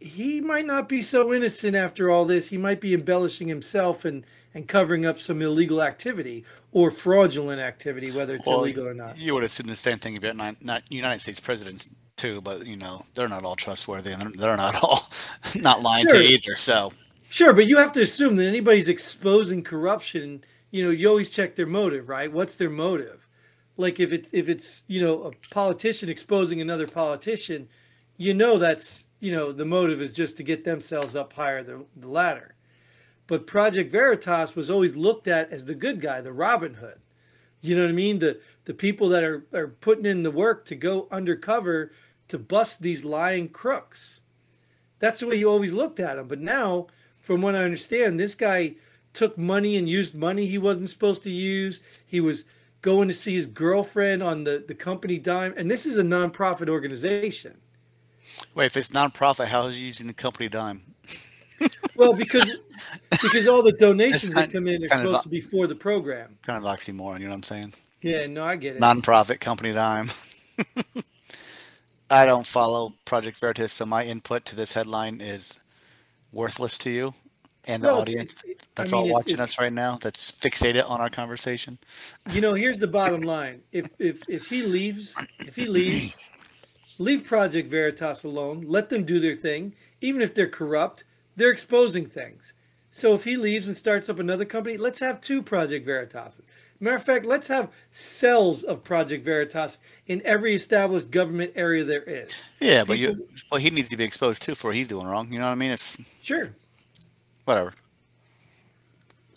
he 0.00 0.40
might 0.40 0.66
not 0.66 0.88
be 0.88 1.02
so 1.02 1.32
innocent 1.32 1.76
after 1.76 2.10
all 2.10 2.24
this. 2.24 2.48
He 2.48 2.56
might 2.56 2.80
be 2.80 2.94
embellishing 2.94 3.48
himself 3.48 4.04
and, 4.04 4.24
and 4.54 4.66
covering 4.66 5.04
up 5.06 5.18
some 5.18 5.42
illegal 5.42 5.82
activity 5.82 6.44
or 6.72 6.90
fraudulent 6.90 7.60
activity, 7.60 8.10
whether 8.10 8.34
it's 8.34 8.46
Well, 8.46 8.60
illegal 8.60 8.86
or 8.88 8.94
not. 8.94 9.16
You 9.18 9.34
would 9.34 9.44
assume 9.44 9.66
the 9.66 9.76
same 9.76 9.98
thing 9.98 10.16
about 10.16 10.36
not, 10.36 10.64
not 10.64 10.82
United 10.90 11.20
States 11.20 11.38
presidents 11.38 11.90
too, 12.16 12.40
but 12.40 12.66
you 12.66 12.76
know 12.76 13.04
they're 13.14 13.28
not 13.28 13.44
all 13.44 13.56
trustworthy 13.56 14.12
and 14.12 14.20
they're, 14.20 14.30
they're 14.30 14.56
not 14.56 14.82
all 14.82 15.08
not 15.54 15.82
lying 15.82 16.06
Sure. 16.06 16.18
to 16.18 16.22
you 16.24 16.30
either. 16.30 16.54
So 16.56 16.92
Sure, 17.30 17.52
but 17.52 17.66
you 17.66 17.76
have 17.76 17.92
to 17.92 18.02
assume 18.02 18.36
that 18.36 18.46
anybody's 18.46 18.88
exposing 18.88 19.62
corruption, 19.62 20.42
you 20.72 20.82
know, 20.84 20.90
you 20.90 21.08
always 21.08 21.30
check 21.30 21.54
their 21.54 21.66
motive, 21.66 22.08
right? 22.08 22.30
What's 22.32 22.56
their 22.56 22.68
motive? 22.70 23.26
Like 23.80 23.98
if 23.98 24.12
it's 24.12 24.30
if 24.32 24.48
it's, 24.48 24.84
you 24.86 25.00
know, 25.00 25.22
a 25.22 25.32
politician 25.50 26.08
exposing 26.08 26.60
another 26.60 26.86
politician, 26.86 27.68
you 28.16 28.34
know 28.34 28.58
that's, 28.58 29.06
you 29.18 29.32
know, 29.32 29.52
the 29.52 29.64
motive 29.64 30.02
is 30.02 30.12
just 30.12 30.36
to 30.36 30.42
get 30.42 30.64
themselves 30.64 31.16
up 31.16 31.32
higher 31.32 31.62
the, 31.62 31.84
the 31.96 32.08
ladder. 32.08 32.54
But 33.26 33.46
Project 33.46 33.90
Veritas 33.90 34.54
was 34.54 34.70
always 34.70 34.96
looked 34.96 35.26
at 35.26 35.50
as 35.50 35.64
the 35.64 35.74
good 35.74 36.00
guy, 36.00 36.20
the 36.20 36.32
Robin 36.32 36.74
Hood. 36.74 37.00
You 37.62 37.76
know 37.76 37.82
what 37.82 37.90
I 37.90 37.94
mean? 37.94 38.18
The 38.18 38.40
the 38.66 38.74
people 38.74 39.08
that 39.08 39.24
are, 39.24 39.46
are 39.54 39.68
putting 39.68 40.04
in 40.04 40.24
the 40.24 40.30
work 40.30 40.64
to 40.66 40.74
go 40.74 41.08
undercover 41.10 41.92
to 42.28 42.38
bust 42.38 42.82
these 42.82 43.04
lying 43.04 43.48
crooks. 43.48 44.20
That's 44.98 45.20
the 45.20 45.26
way 45.26 45.36
you 45.36 45.50
always 45.50 45.72
looked 45.72 45.98
at 45.98 46.16
them 46.16 46.28
But 46.28 46.40
now, 46.40 46.86
from 47.22 47.40
what 47.40 47.54
I 47.54 47.64
understand, 47.64 48.20
this 48.20 48.34
guy 48.34 48.74
took 49.14 49.38
money 49.38 49.76
and 49.76 49.88
used 49.88 50.14
money 50.14 50.46
he 50.46 50.58
wasn't 50.58 50.90
supposed 50.90 51.22
to 51.22 51.30
use. 51.30 51.80
He 52.06 52.20
was 52.20 52.44
going 52.82 53.08
to 53.08 53.14
see 53.14 53.34
his 53.34 53.46
girlfriend 53.46 54.22
on 54.22 54.44
the, 54.44 54.64
the 54.66 54.74
company 54.74 55.18
dime. 55.18 55.54
And 55.56 55.70
this 55.70 55.86
is 55.86 55.98
a 55.98 56.02
nonprofit 56.02 56.68
organization. 56.68 57.58
Wait, 58.54 58.66
if 58.66 58.76
it's 58.76 58.90
nonprofit, 58.90 59.46
how 59.46 59.66
is 59.66 59.76
he 59.76 59.82
using 59.82 60.06
the 60.06 60.12
company 60.12 60.48
dime? 60.48 60.82
Well, 61.94 62.14
because 62.14 62.56
because 63.10 63.46
all 63.46 63.62
the 63.62 63.72
donations 63.72 64.32
kind- 64.32 64.50
that 64.50 64.56
come 64.56 64.66
in 64.66 64.82
are 64.82 64.88
kind 64.88 65.02
of 65.02 65.08
supposed 65.08 65.22
to 65.24 65.28
be 65.28 65.40
for 65.42 65.66
the 65.66 65.74
program. 65.74 66.38
Kind 66.40 66.64
of 66.64 66.64
oxymoron, 66.64 67.18
you 67.18 67.26
know 67.26 67.32
what 67.32 67.36
I'm 67.36 67.42
saying? 67.42 67.74
Yeah, 68.00 68.24
no, 68.26 68.44
I 68.44 68.56
get 68.56 68.76
it. 68.76 68.80
Nonprofit 68.80 69.40
company 69.40 69.74
dime. 69.74 70.10
I 72.10 72.24
don't 72.24 72.46
follow 72.46 72.94
Project 73.04 73.36
Veritas, 73.36 73.74
so 73.74 73.84
my 73.84 74.06
input 74.06 74.46
to 74.46 74.56
this 74.56 74.72
headline 74.72 75.20
is 75.20 75.60
worthless 76.32 76.78
to 76.78 76.90
you 76.90 77.12
and 77.66 77.82
the 77.82 77.90
audience 77.92 78.32
it's- 78.44 78.56
I 78.60 78.82
that's 78.82 78.92
mean, 78.92 79.00
all 79.02 79.08
watching 79.08 79.34
it's- 79.34 79.50
us 79.54 79.60
right 79.60 79.72
now. 79.72 79.98
That's 80.00 80.30
fixated 80.30 80.88
on 80.88 81.00
our 81.00 81.10
conversation. 81.10 81.78
You 82.32 82.40
know, 82.40 82.54
here's 82.54 82.78
the 82.78 82.86
bottom 82.86 83.20
line: 83.20 83.62
if 83.72 83.88
if 83.98 84.22
if 84.28 84.46
he 84.46 84.62
leaves, 84.62 85.14
if 85.40 85.56
he 85.56 85.66
leaves, 85.66 86.30
leave 86.98 87.24
Project 87.24 87.70
Veritas 87.70 88.24
alone. 88.24 88.62
Let 88.66 88.88
them 88.88 89.04
do 89.04 89.18
their 89.20 89.34
thing. 89.36 89.74
Even 90.00 90.22
if 90.22 90.34
they're 90.34 90.48
corrupt, 90.48 91.04
they're 91.36 91.50
exposing 91.50 92.06
things. 92.06 92.54
So 92.90 93.14
if 93.14 93.22
he 93.24 93.36
leaves 93.36 93.68
and 93.68 93.76
starts 93.76 94.08
up 94.08 94.18
another 94.18 94.44
company, 94.44 94.76
let's 94.76 94.98
have 95.00 95.20
two 95.20 95.42
Project 95.42 95.84
Veritas. 95.84 96.40
Matter 96.82 96.96
of 96.96 97.04
fact, 97.04 97.26
let's 97.26 97.46
have 97.48 97.68
cells 97.90 98.64
of 98.64 98.82
Project 98.82 99.22
Veritas 99.22 99.78
in 100.06 100.22
every 100.24 100.54
established 100.54 101.10
government 101.10 101.52
area 101.54 101.84
there 101.84 102.02
is. 102.02 102.32
Yeah, 102.58 102.84
but 102.84 102.98
you, 102.98 103.28
well, 103.50 103.60
he 103.60 103.68
needs 103.68 103.90
to 103.90 103.98
be 103.98 104.04
exposed 104.04 104.42
too 104.42 104.54
for 104.54 104.68
what 104.68 104.76
he's 104.76 104.88
doing 104.88 105.06
wrong. 105.06 105.30
You 105.30 105.38
know 105.38 105.44
what 105.44 105.50
I 105.52 105.56
mean? 105.56 105.72
If 105.72 105.98
Sure. 106.22 106.50
Whatever, 107.50 107.74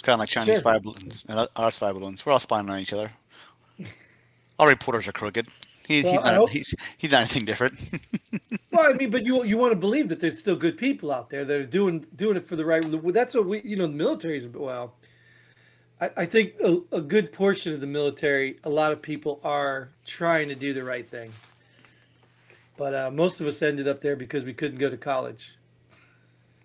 kind 0.03 0.13
of 0.15 0.19
like 0.19 0.29
Chinese 0.29 0.55
Sure. 0.55 0.73
spy 0.73 0.79
balloons 0.79 1.25
and 1.27 1.47
our 1.55 1.71
spy 1.71 1.91
balloons. 1.91 2.25
We're 2.25 2.33
all 2.33 2.39
spying 2.39 2.69
on 2.69 2.79
each 2.79 2.93
other. 2.93 3.11
All 4.59 4.67
reporters 4.67 5.07
are 5.07 5.11
crooked. 5.11 5.47
He, 5.87 6.03
Well, 6.03 6.11
he's 6.13 6.23
not. 6.23 6.33
hope- 6.35 6.49
He's 6.51 6.75
he's 6.97 7.11
not 7.11 7.21
anything 7.21 7.45
different. 7.45 7.79
Well, 8.71 8.89
I 8.91 8.93
mean, 8.93 9.11
but 9.11 9.23
you 9.23 9.43
you 9.43 9.55
want 9.57 9.71
to 9.71 9.75
believe 9.75 10.09
that 10.09 10.19
there's 10.19 10.39
still 10.39 10.55
good 10.55 10.77
people 10.77 11.11
out 11.11 11.29
there 11.29 11.45
that 11.45 11.55
are 11.55 11.65
doing 11.65 12.07
doing 12.15 12.37
it 12.37 12.47
for 12.47 12.55
the 12.55 12.65
right. 12.65 12.83
That's 13.13 13.35
what 13.35 13.45
we, 13.45 13.61
you 13.63 13.75
know, 13.75 13.85
the 13.85 13.93
military 13.93 14.35
is. 14.37 14.47
Well, 14.47 14.95
I, 16.01 16.09
I 16.17 16.25
think 16.25 16.53
a, 16.63 16.79
a 16.91 16.99
good 17.01 17.31
portion 17.31 17.73
of 17.73 17.81
the 17.81 17.87
military, 17.87 18.57
a 18.63 18.69
lot 18.71 18.91
of 18.91 18.99
people 18.99 19.39
are 19.43 19.91
trying 20.07 20.47
to 20.49 20.55
do 20.55 20.73
the 20.73 20.83
right 20.83 21.07
thing, 21.07 21.31
but 22.77 22.95
uh, 22.95 23.11
most 23.11 23.41
of 23.41 23.45
us 23.47 23.61
ended 23.61 23.87
up 23.87 24.01
there 24.01 24.15
because 24.15 24.43
we 24.43 24.53
couldn't 24.53 24.79
go 24.79 24.89
to 24.89 24.97
college. 24.97 25.53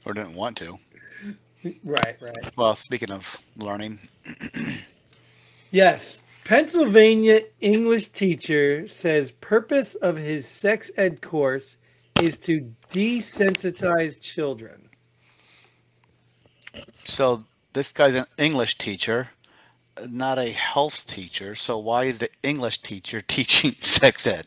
or 0.06 0.14
didn't 0.14 0.34
want 0.34 0.56
to. 0.58 0.78
Right, 1.84 2.16
right. 2.20 2.56
Well, 2.56 2.74
speaking 2.74 3.10
of 3.10 3.38
learning, 3.56 3.98
Yes. 5.70 6.22
Pennsylvania 6.44 7.42
English 7.60 8.08
teacher 8.08 8.88
says 8.88 9.32
purpose 9.32 9.94
of 9.96 10.16
his 10.16 10.48
sex 10.48 10.90
ed 10.96 11.20
course 11.20 11.76
is 12.22 12.38
to 12.38 12.72
desensitize 12.90 14.18
children. 14.20 14.88
so 17.04 17.44
this 17.74 17.92
guy's 17.92 18.14
an 18.14 18.24
English 18.38 18.78
teacher, 18.78 19.28
not 20.08 20.38
a 20.38 20.50
health 20.52 21.06
teacher. 21.06 21.54
So 21.54 21.76
why 21.78 22.04
is 22.04 22.18
the 22.18 22.30
English 22.42 22.80
teacher 22.82 23.20
teaching 23.28 23.72
sex 23.80 24.26
ed? 24.26 24.46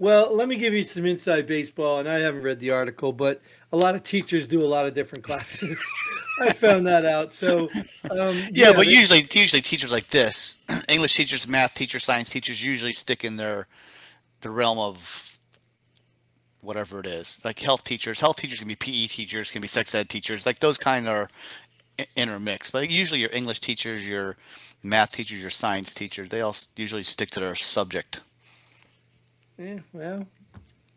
Well, 0.00 0.34
let 0.34 0.48
me 0.48 0.56
give 0.56 0.72
you 0.72 0.82
some 0.82 1.04
inside 1.04 1.46
baseball, 1.46 1.98
and 1.98 2.08
I 2.08 2.20
haven't 2.20 2.40
read 2.40 2.58
the 2.58 2.70
article, 2.70 3.12
but 3.12 3.42
a 3.70 3.76
lot 3.76 3.94
of 3.94 4.02
teachers 4.02 4.46
do 4.46 4.64
a 4.64 4.66
lot 4.66 4.86
of 4.86 4.94
different 4.94 5.22
classes. 5.22 5.78
I 6.40 6.54
found 6.54 6.86
that 6.86 7.04
out. 7.04 7.34
So, 7.34 7.68
um, 8.10 8.34
Yeah, 8.50 8.72
but 8.72 8.86
they- 8.86 8.92
usually, 8.92 9.28
usually 9.30 9.60
teachers 9.60 9.92
like 9.92 10.08
this, 10.08 10.64
English 10.88 11.14
teachers, 11.14 11.46
math 11.46 11.74
teachers, 11.74 12.02
science 12.02 12.30
teachers, 12.30 12.64
usually 12.64 12.94
stick 12.94 13.26
in 13.26 13.36
their 13.36 13.68
the 14.40 14.48
realm 14.48 14.78
of 14.78 15.38
whatever 16.62 17.00
it 17.00 17.06
is. 17.06 17.38
Like 17.44 17.58
health 17.60 17.84
teachers, 17.84 18.20
health 18.20 18.36
teachers 18.36 18.58
can 18.60 18.68
be 18.68 18.76
PE 18.76 19.08
teachers, 19.08 19.50
can 19.50 19.60
be 19.60 19.68
sex 19.68 19.94
ed 19.94 20.08
teachers. 20.08 20.46
Like 20.46 20.60
those 20.60 20.78
kind 20.78 21.10
are 21.10 21.28
intermixed. 22.16 22.72
But 22.72 22.88
usually, 22.88 23.20
your 23.20 23.34
English 23.34 23.60
teachers, 23.60 24.08
your 24.08 24.38
math 24.82 25.12
teachers, 25.12 25.42
your 25.42 25.50
science 25.50 25.92
teachers, 25.92 26.30
they 26.30 26.40
all 26.40 26.56
usually 26.74 27.02
stick 27.02 27.30
to 27.32 27.40
their 27.40 27.54
subject. 27.54 28.20
Yeah, 29.60 29.78
well, 29.92 30.26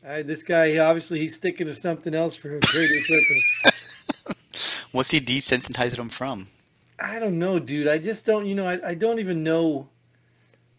I, 0.07 0.21
this 0.21 0.43
guy 0.43 0.71
he- 0.71 0.79
obviously 0.79 1.19
he's 1.19 1.35
sticking 1.35 1.67
to 1.67 1.73
something 1.73 2.15
else 2.15 2.35
for 2.35 2.55
a 2.55 2.59
greater 2.59 2.93
purpose. 3.07 4.87
What's 4.91 5.11
he 5.11 5.19
desensitizing 5.19 5.97
them 5.97 6.09
from? 6.09 6.47
I 6.99 7.19
don't 7.19 7.39
know, 7.39 7.59
dude. 7.59 7.87
I 7.87 7.97
just 7.97 8.25
don't. 8.25 8.45
You 8.45 8.55
know, 8.55 8.67
I, 8.67 8.89
I 8.89 8.93
don't 8.93 9.19
even 9.19 9.43
know. 9.43 9.89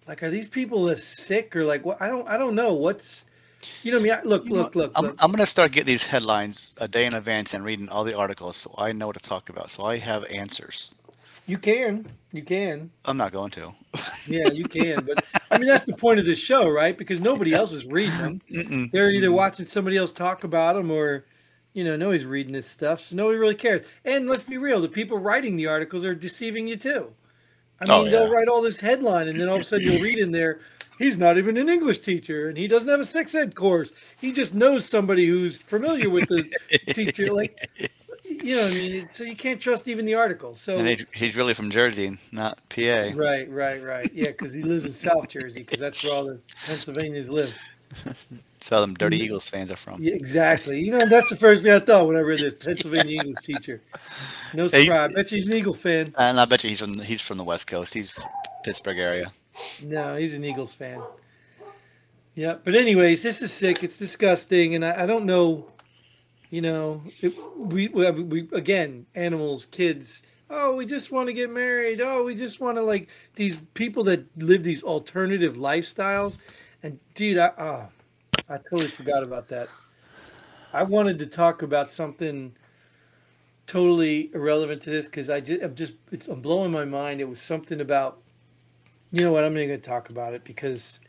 Like, 0.06 0.22
are 0.22 0.30
these 0.30 0.48
people 0.48 0.88
as 0.88 1.02
sick 1.02 1.54
or 1.56 1.64
like 1.64 1.84
what? 1.84 2.00
I 2.00 2.08
don't. 2.08 2.26
I 2.26 2.38
don't 2.38 2.54
know. 2.54 2.72
What's 2.72 3.24
you 3.82 3.92
know? 3.92 3.98
I 3.98 4.02
mean, 4.02 4.12
I, 4.12 4.22
look, 4.22 4.44
You 4.44 4.52
know, 4.52 4.62
look, 4.62 4.74
look, 4.74 4.92
I'm, 4.96 5.04
look. 5.04 5.16
I'm 5.22 5.30
going 5.30 5.40
to 5.40 5.46
start 5.46 5.72
getting 5.72 5.86
these 5.86 6.04
headlines 6.04 6.74
a 6.80 6.88
day 6.88 7.04
in 7.06 7.14
advance 7.14 7.52
and 7.54 7.64
reading 7.64 7.88
all 7.88 8.04
the 8.04 8.16
articles 8.16 8.56
so 8.56 8.74
I 8.78 8.92
know 8.92 9.08
what 9.08 9.16
to 9.16 9.28
talk 9.28 9.48
about. 9.48 9.70
So 9.70 9.84
I 9.84 9.98
have 9.98 10.24
answers. 10.26 10.94
You 11.46 11.58
can, 11.58 12.06
you 12.32 12.42
can. 12.42 12.90
I'm 13.04 13.18
not 13.18 13.32
going 13.32 13.50
to. 13.52 13.74
Yeah, 14.26 14.48
you 14.50 14.64
can. 14.64 14.96
But 14.96 15.24
I 15.54 15.58
mean, 15.58 15.68
that's 15.68 15.84
the 15.84 15.96
point 15.96 16.18
of 16.18 16.26
this 16.26 16.38
show, 16.38 16.68
right? 16.68 16.96
Because 16.96 17.20
nobody 17.20 17.52
else 17.52 17.72
is 17.72 17.84
reading 17.86 18.18
them. 18.18 18.40
Mm-mm. 18.50 18.90
They're 18.90 19.10
either 19.10 19.32
watching 19.32 19.66
somebody 19.66 19.96
else 19.96 20.12
talk 20.12 20.44
about 20.44 20.74
them 20.74 20.90
or, 20.90 21.24
you 21.72 21.84
know, 21.84 21.96
nobody's 21.96 22.26
reading 22.26 22.52
this 22.52 22.68
stuff. 22.68 23.00
So 23.00 23.16
nobody 23.16 23.38
really 23.38 23.54
cares. 23.54 23.82
And 24.04 24.28
let's 24.28 24.44
be 24.44 24.58
real, 24.58 24.80
the 24.80 24.88
people 24.88 25.18
writing 25.18 25.56
the 25.56 25.66
articles 25.68 26.04
are 26.04 26.14
deceiving 26.14 26.66
you 26.66 26.76
too. 26.76 27.12
I 27.80 27.84
oh, 27.88 28.04
mean, 28.04 28.08
Oh, 28.08 28.10
they'll 28.10 28.32
write 28.32 28.48
all 28.48 28.62
this 28.62 28.80
headline 28.80 29.28
and 29.28 29.38
then 29.38 29.48
all 29.48 29.56
of 29.56 29.62
a 29.62 29.64
sudden 29.64 29.86
you'll 29.86 30.02
read 30.02 30.18
in 30.18 30.32
there, 30.32 30.60
he's 30.98 31.16
not 31.16 31.38
even 31.38 31.56
an 31.56 31.68
English 31.68 32.00
teacher 32.00 32.48
and 32.48 32.58
he 32.58 32.68
doesn't 32.68 32.88
have 32.88 33.00
a 33.00 33.04
sex 33.04 33.34
ed 33.34 33.54
course. 33.54 33.92
He 34.20 34.32
just 34.32 34.54
knows 34.54 34.84
somebody 34.84 35.26
who's 35.26 35.58
familiar 35.58 36.10
with 36.10 36.28
the 36.28 36.50
teacher. 36.92 37.32
Like, 37.32 37.58
you 38.42 38.56
know, 38.56 38.66
I 38.66 38.70
mean, 38.70 39.08
so 39.12 39.24
you 39.24 39.36
can't 39.36 39.60
trust 39.60 39.88
even 39.88 40.04
the 40.04 40.14
article. 40.14 40.56
So 40.56 40.76
And 40.76 40.88
he's, 40.88 41.04
he's 41.12 41.36
really 41.36 41.54
from 41.54 41.70
Jersey, 41.70 42.16
not 42.32 42.60
PA. 42.68 43.12
Right, 43.14 43.48
right, 43.50 43.82
right. 43.82 44.10
Yeah, 44.12 44.26
because 44.26 44.52
he 44.52 44.62
lives 44.62 44.86
in 44.86 44.92
South 44.92 45.28
Jersey, 45.28 45.60
because 45.60 45.80
that's 45.80 46.02
where 46.04 46.12
all 46.12 46.24
the 46.24 46.40
Pennsylvanians 46.66 47.28
live. 47.28 47.56
That's 48.04 48.80
them 48.80 48.94
Dirty 48.94 49.18
Eagles 49.18 49.46
fans 49.46 49.70
are 49.70 49.76
from. 49.76 50.02
Yeah, 50.02 50.14
exactly. 50.14 50.80
You 50.80 50.92
know, 50.92 51.06
that's 51.06 51.28
the 51.28 51.36
first 51.36 51.62
thing 51.62 51.72
I 51.72 51.78
thought 51.80 52.06
when 52.06 52.16
I 52.16 52.20
read 52.20 52.40
this 52.40 52.54
Pennsylvania 52.54 53.20
Eagles 53.20 53.42
teacher. 53.42 53.82
No 54.54 54.68
Hey, 54.68 54.84
surprise. 54.84 55.10
I 55.10 55.14
bet 55.14 55.30
you 55.32 55.38
he's 55.38 55.48
an 55.48 55.56
Eagle 55.56 55.74
fan. 55.74 56.14
And 56.16 56.40
I 56.40 56.44
bet 56.46 56.64
you 56.64 56.70
he's 56.70 56.80
from 56.80 56.94
he's 56.94 57.20
from 57.20 57.36
the 57.36 57.44
West 57.44 57.66
Coast. 57.66 57.92
He's 57.92 58.14
Pittsburgh 58.64 58.98
area. 58.98 59.32
No, 59.82 60.16
he's 60.16 60.34
an 60.34 60.44
Eagles 60.44 60.72
fan. 60.72 61.02
Yeah, 62.34 62.56
but 62.64 62.74
anyways, 62.74 63.22
this 63.22 63.42
is 63.42 63.52
sick. 63.52 63.84
It's 63.84 63.96
disgusting, 63.96 64.74
and 64.74 64.84
I, 64.84 65.02
I 65.02 65.06
don't 65.06 65.26
know. 65.26 65.66
You 66.54 66.60
know, 66.60 67.02
it, 67.20 67.34
we, 67.56 67.88
we 67.88 68.08
we 68.12 68.48
again 68.52 69.06
animals, 69.16 69.66
kids. 69.66 70.22
Oh, 70.48 70.76
we 70.76 70.86
just 70.86 71.10
want 71.10 71.26
to 71.26 71.32
get 71.32 71.50
married. 71.50 72.00
Oh, 72.00 72.22
we 72.22 72.36
just 72.36 72.60
want 72.60 72.76
to 72.76 72.82
like 72.84 73.08
these 73.34 73.56
people 73.56 74.04
that 74.04 74.24
live 74.40 74.62
these 74.62 74.84
alternative 74.84 75.56
lifestyles. 75.56 76.36
And 76.84 77.00
dude, 77.14 77.38
I 77.38 77.50
oh, 77.58 77.88
I 78.48 78.58
totally 78.58 78.86
forgot 78.86 79.24
about 79.24 79.48
that. 79.48 79.68
I 80.72 80.84
wanted 80.84 81.18
to 81.18 81.26
talk 81.26 81.62
about 81.62 81.90
something 81.90 82.54
totally 83.66 84.30
irrelevant 84.32 84.80
to 84.82 84.90
this 84.90 85.06
because 85.06 85.28
I 85.28 85.40
just 85.40 85.60
I'm 85.60 85.74
just 85.74 85.94
it's 86.12 86.28
I'm 86.28 86.40
blowing 86.40 86.70
my 86.70 86.84
mind. 86.84 87.20
It 87.20 87.28
was 87.28 87.40
something 87.40 87.80
about 87.80 88.18
you 89.10 89.24
know 89.24 89.32
what? 89.32 89.42
I'm 89.42 89.54
not 89.54 89.66
going 89.66 89.70
to 89.70 89.78
talk 89.78 90.10
about 90.10 90.34
it 90.34 90.44
because 90.44 91.00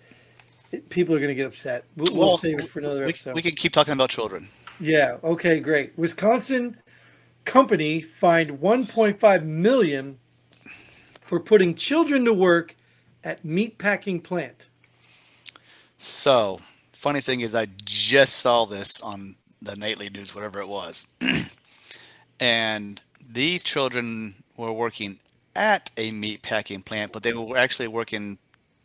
it, 0.71 0.89
people 0.89 1.13
are 1.13 1.19
going 1.19 1.29
to 1.29 1.35
get 1.35 1.45
upset. 1.45 1.85
We'll, 1.95 2.07
we'll 2.13 2.27
Well, 2.29 2.37
save 2.39 2.61
it 2.61 2.67
for 2.67 2.79
another 2.79 3.01
We, 3.01 3.09
episode. 3.09 3.35
we 3.35 3.43
can 3.43 3.53
keep 3.53 3.73
talking 3.73 3.93
about 3.93 4.09
children. 4.09 4.47
Yeah. 4.79 5.17
Okay. 5.23 5.59
Great. 5.59 5.97
Wisconsin 5.97 6.77
company 7.45 8.01
fined 8.01 8.59
1.5 8.59 9.45
million 9.45 10.17
for 11.21 11.39
putting 11.39 11.75
children 11.75 12.25
to 12.25 12.33
work 12.33 12.75
at 13.23 13.43
meatpacking 13.43 14.23
plant. 14.23 14.69
So, 15.97 16.59
funny 16.93 17.21
thing 17.21 17.41
is, 17.41 17.55
I 17.55 17.67
just 17.83 18.37
saw 18.37 18.65
this 18.65 19.01
on 19.01 19.35
the 19.61 19.75
nightly 19.75 20.09
news, 20.09 20.35
whatever 20.35 20.59
it 20.59 20.67
was, 20.67 21.07
and 22.39 23.01
these 23.27 23.63
children 23.63 24.35
were 24.57 24.71
working 24.71 25.19
at 25.55 25.89
a 25.97 26.11
meat 26.11 26.41
packing 26.41 26.81
plant, 26.81 27.11
but 27.11 27.23
they 27.23 27.33
were 27.33 27.57
actually 27.57 27.87
working 27.87 28.37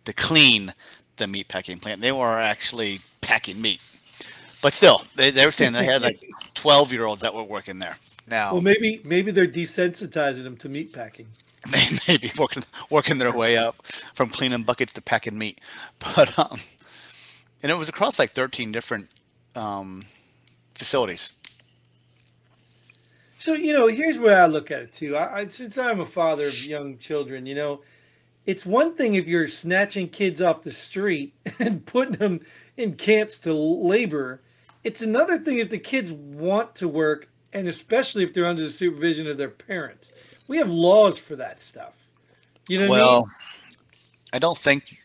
to 0.04 0.12
clean 0.12 0.72
the 1.16 1.26
meat 1.26 1.48
packing 1.48 1.76
plant. 1.76 2.00
They 2.00 2.12
were 2.12 2.38
actually 2.38 3.00
packing 3.20 3.60
meat, 3.60 3.80
but 4.62 4.72
still, 4.74 5.02
they, 5.16 5.30
they 5.30 5.44
were 5.44 5.52
saying 5.52 5.72
they 5.72 5.84
had 5.84 6.02
like 6.02 6.22
twelve 6.54 6.92
year 6.92 7.04
olds 7.04 7.22
that 7.22 7.34
were 7.34 7.42
working 7.42 7.78
there. 7.78 7.96
Now, 8.26 8.52
Well, 8.52 8.62
maybe 8.62 9.00
maybe 9.04 9.30
they're 9.30 9.46
desensitizing 9.46 10.44
them 10.44 10.56
to 10.58 10.68
meatpacking. 10.68 11.26
may- 11.70 11.98
maybe 12.08 12.32
working 12.38 12.64
working 12.90 13.18
their 13.18 13.32
way 13.32 13.56
up 13.56 13.84
from 14.14 14.30
cleaning 14.30 14.62
buckets 14.62 14.92
to 14.94 15.02
packing 15.02 15.38
meat. 15.38 15.60
But 15.98 16.38
um, 16.38 16.60
and 17.62 17.70
it 17.70 17.74
was 17.74 17.88
across 17.88 18.18
like 18.18 18.30
13 18.30 18.72
different 18.72 19.10
um, 19.54 20.02
facilities. 20.74 21.34
So 23.38 23.52
you 23.54 23.72
know, 23.72 23.86
here's 23.86 24.18
where 24.18 24.42
I 24.42 24.46
look 24.46 24.70
at 24.70 24.80
it 24.82 24.92
too. 24.92 25.16
I, 25.16 25.40
I, 25.40 25.48
since 25.48 25.76
I'm 25.78 26.00
a 26.00 26.06
father 26.06 26.44
of 26.44 26.66
young 26.66 26.98
children, 26.98 27.46
you 27.46 27.54
know, 27.54 27.80
it's 28.46 28.64
one 28.64 28.94
thing 28.94 29.14
if 29.14 29.26
you're 29.26 29.48
snatching 29.48 30.08
kids 30.08 30.40
off 30.40 30.62
the 30.62 30.72
street 30.72 31.34
and 31.58 31.84
putting 31.84 32.14
them 32.14 32.40
in 32.76 32.94
camps 32.94 33.38
to 33.40 33.54
labor. 33.54 34.40
It's 34.82 35.02
another 35.02 35.38
thing 35.38 35.58
if 35.58 35.70
the 35.70 35.78
kids 35.78 36.10
want 36.12 36.74
to 36.76 36.88
work, 36.88 37.28
and 37.52 37.68
especially 37.68 38.22
if 38.24 38.32
they're 38.32 38.46
under 38.46 38.62
the 38.62 38.70
supervision 38.70 39.26
of 39.26 39.36
their 39.36 39.50
parents. 39.50 40.12
We 40.48 40.56
have 40.58 40.70
laws 40.70 41.18
for 41.18 41.36
that 41.36 41.60
stuff. 41.60 42.08
You 42.68 42.78
know. 42.80 42.88
well, 42.88 43.14
I, 43.14 43.18
mean? 43.18 43.26
I 44.34 44.38
don't 44.38 44.58
think 44.58 45.02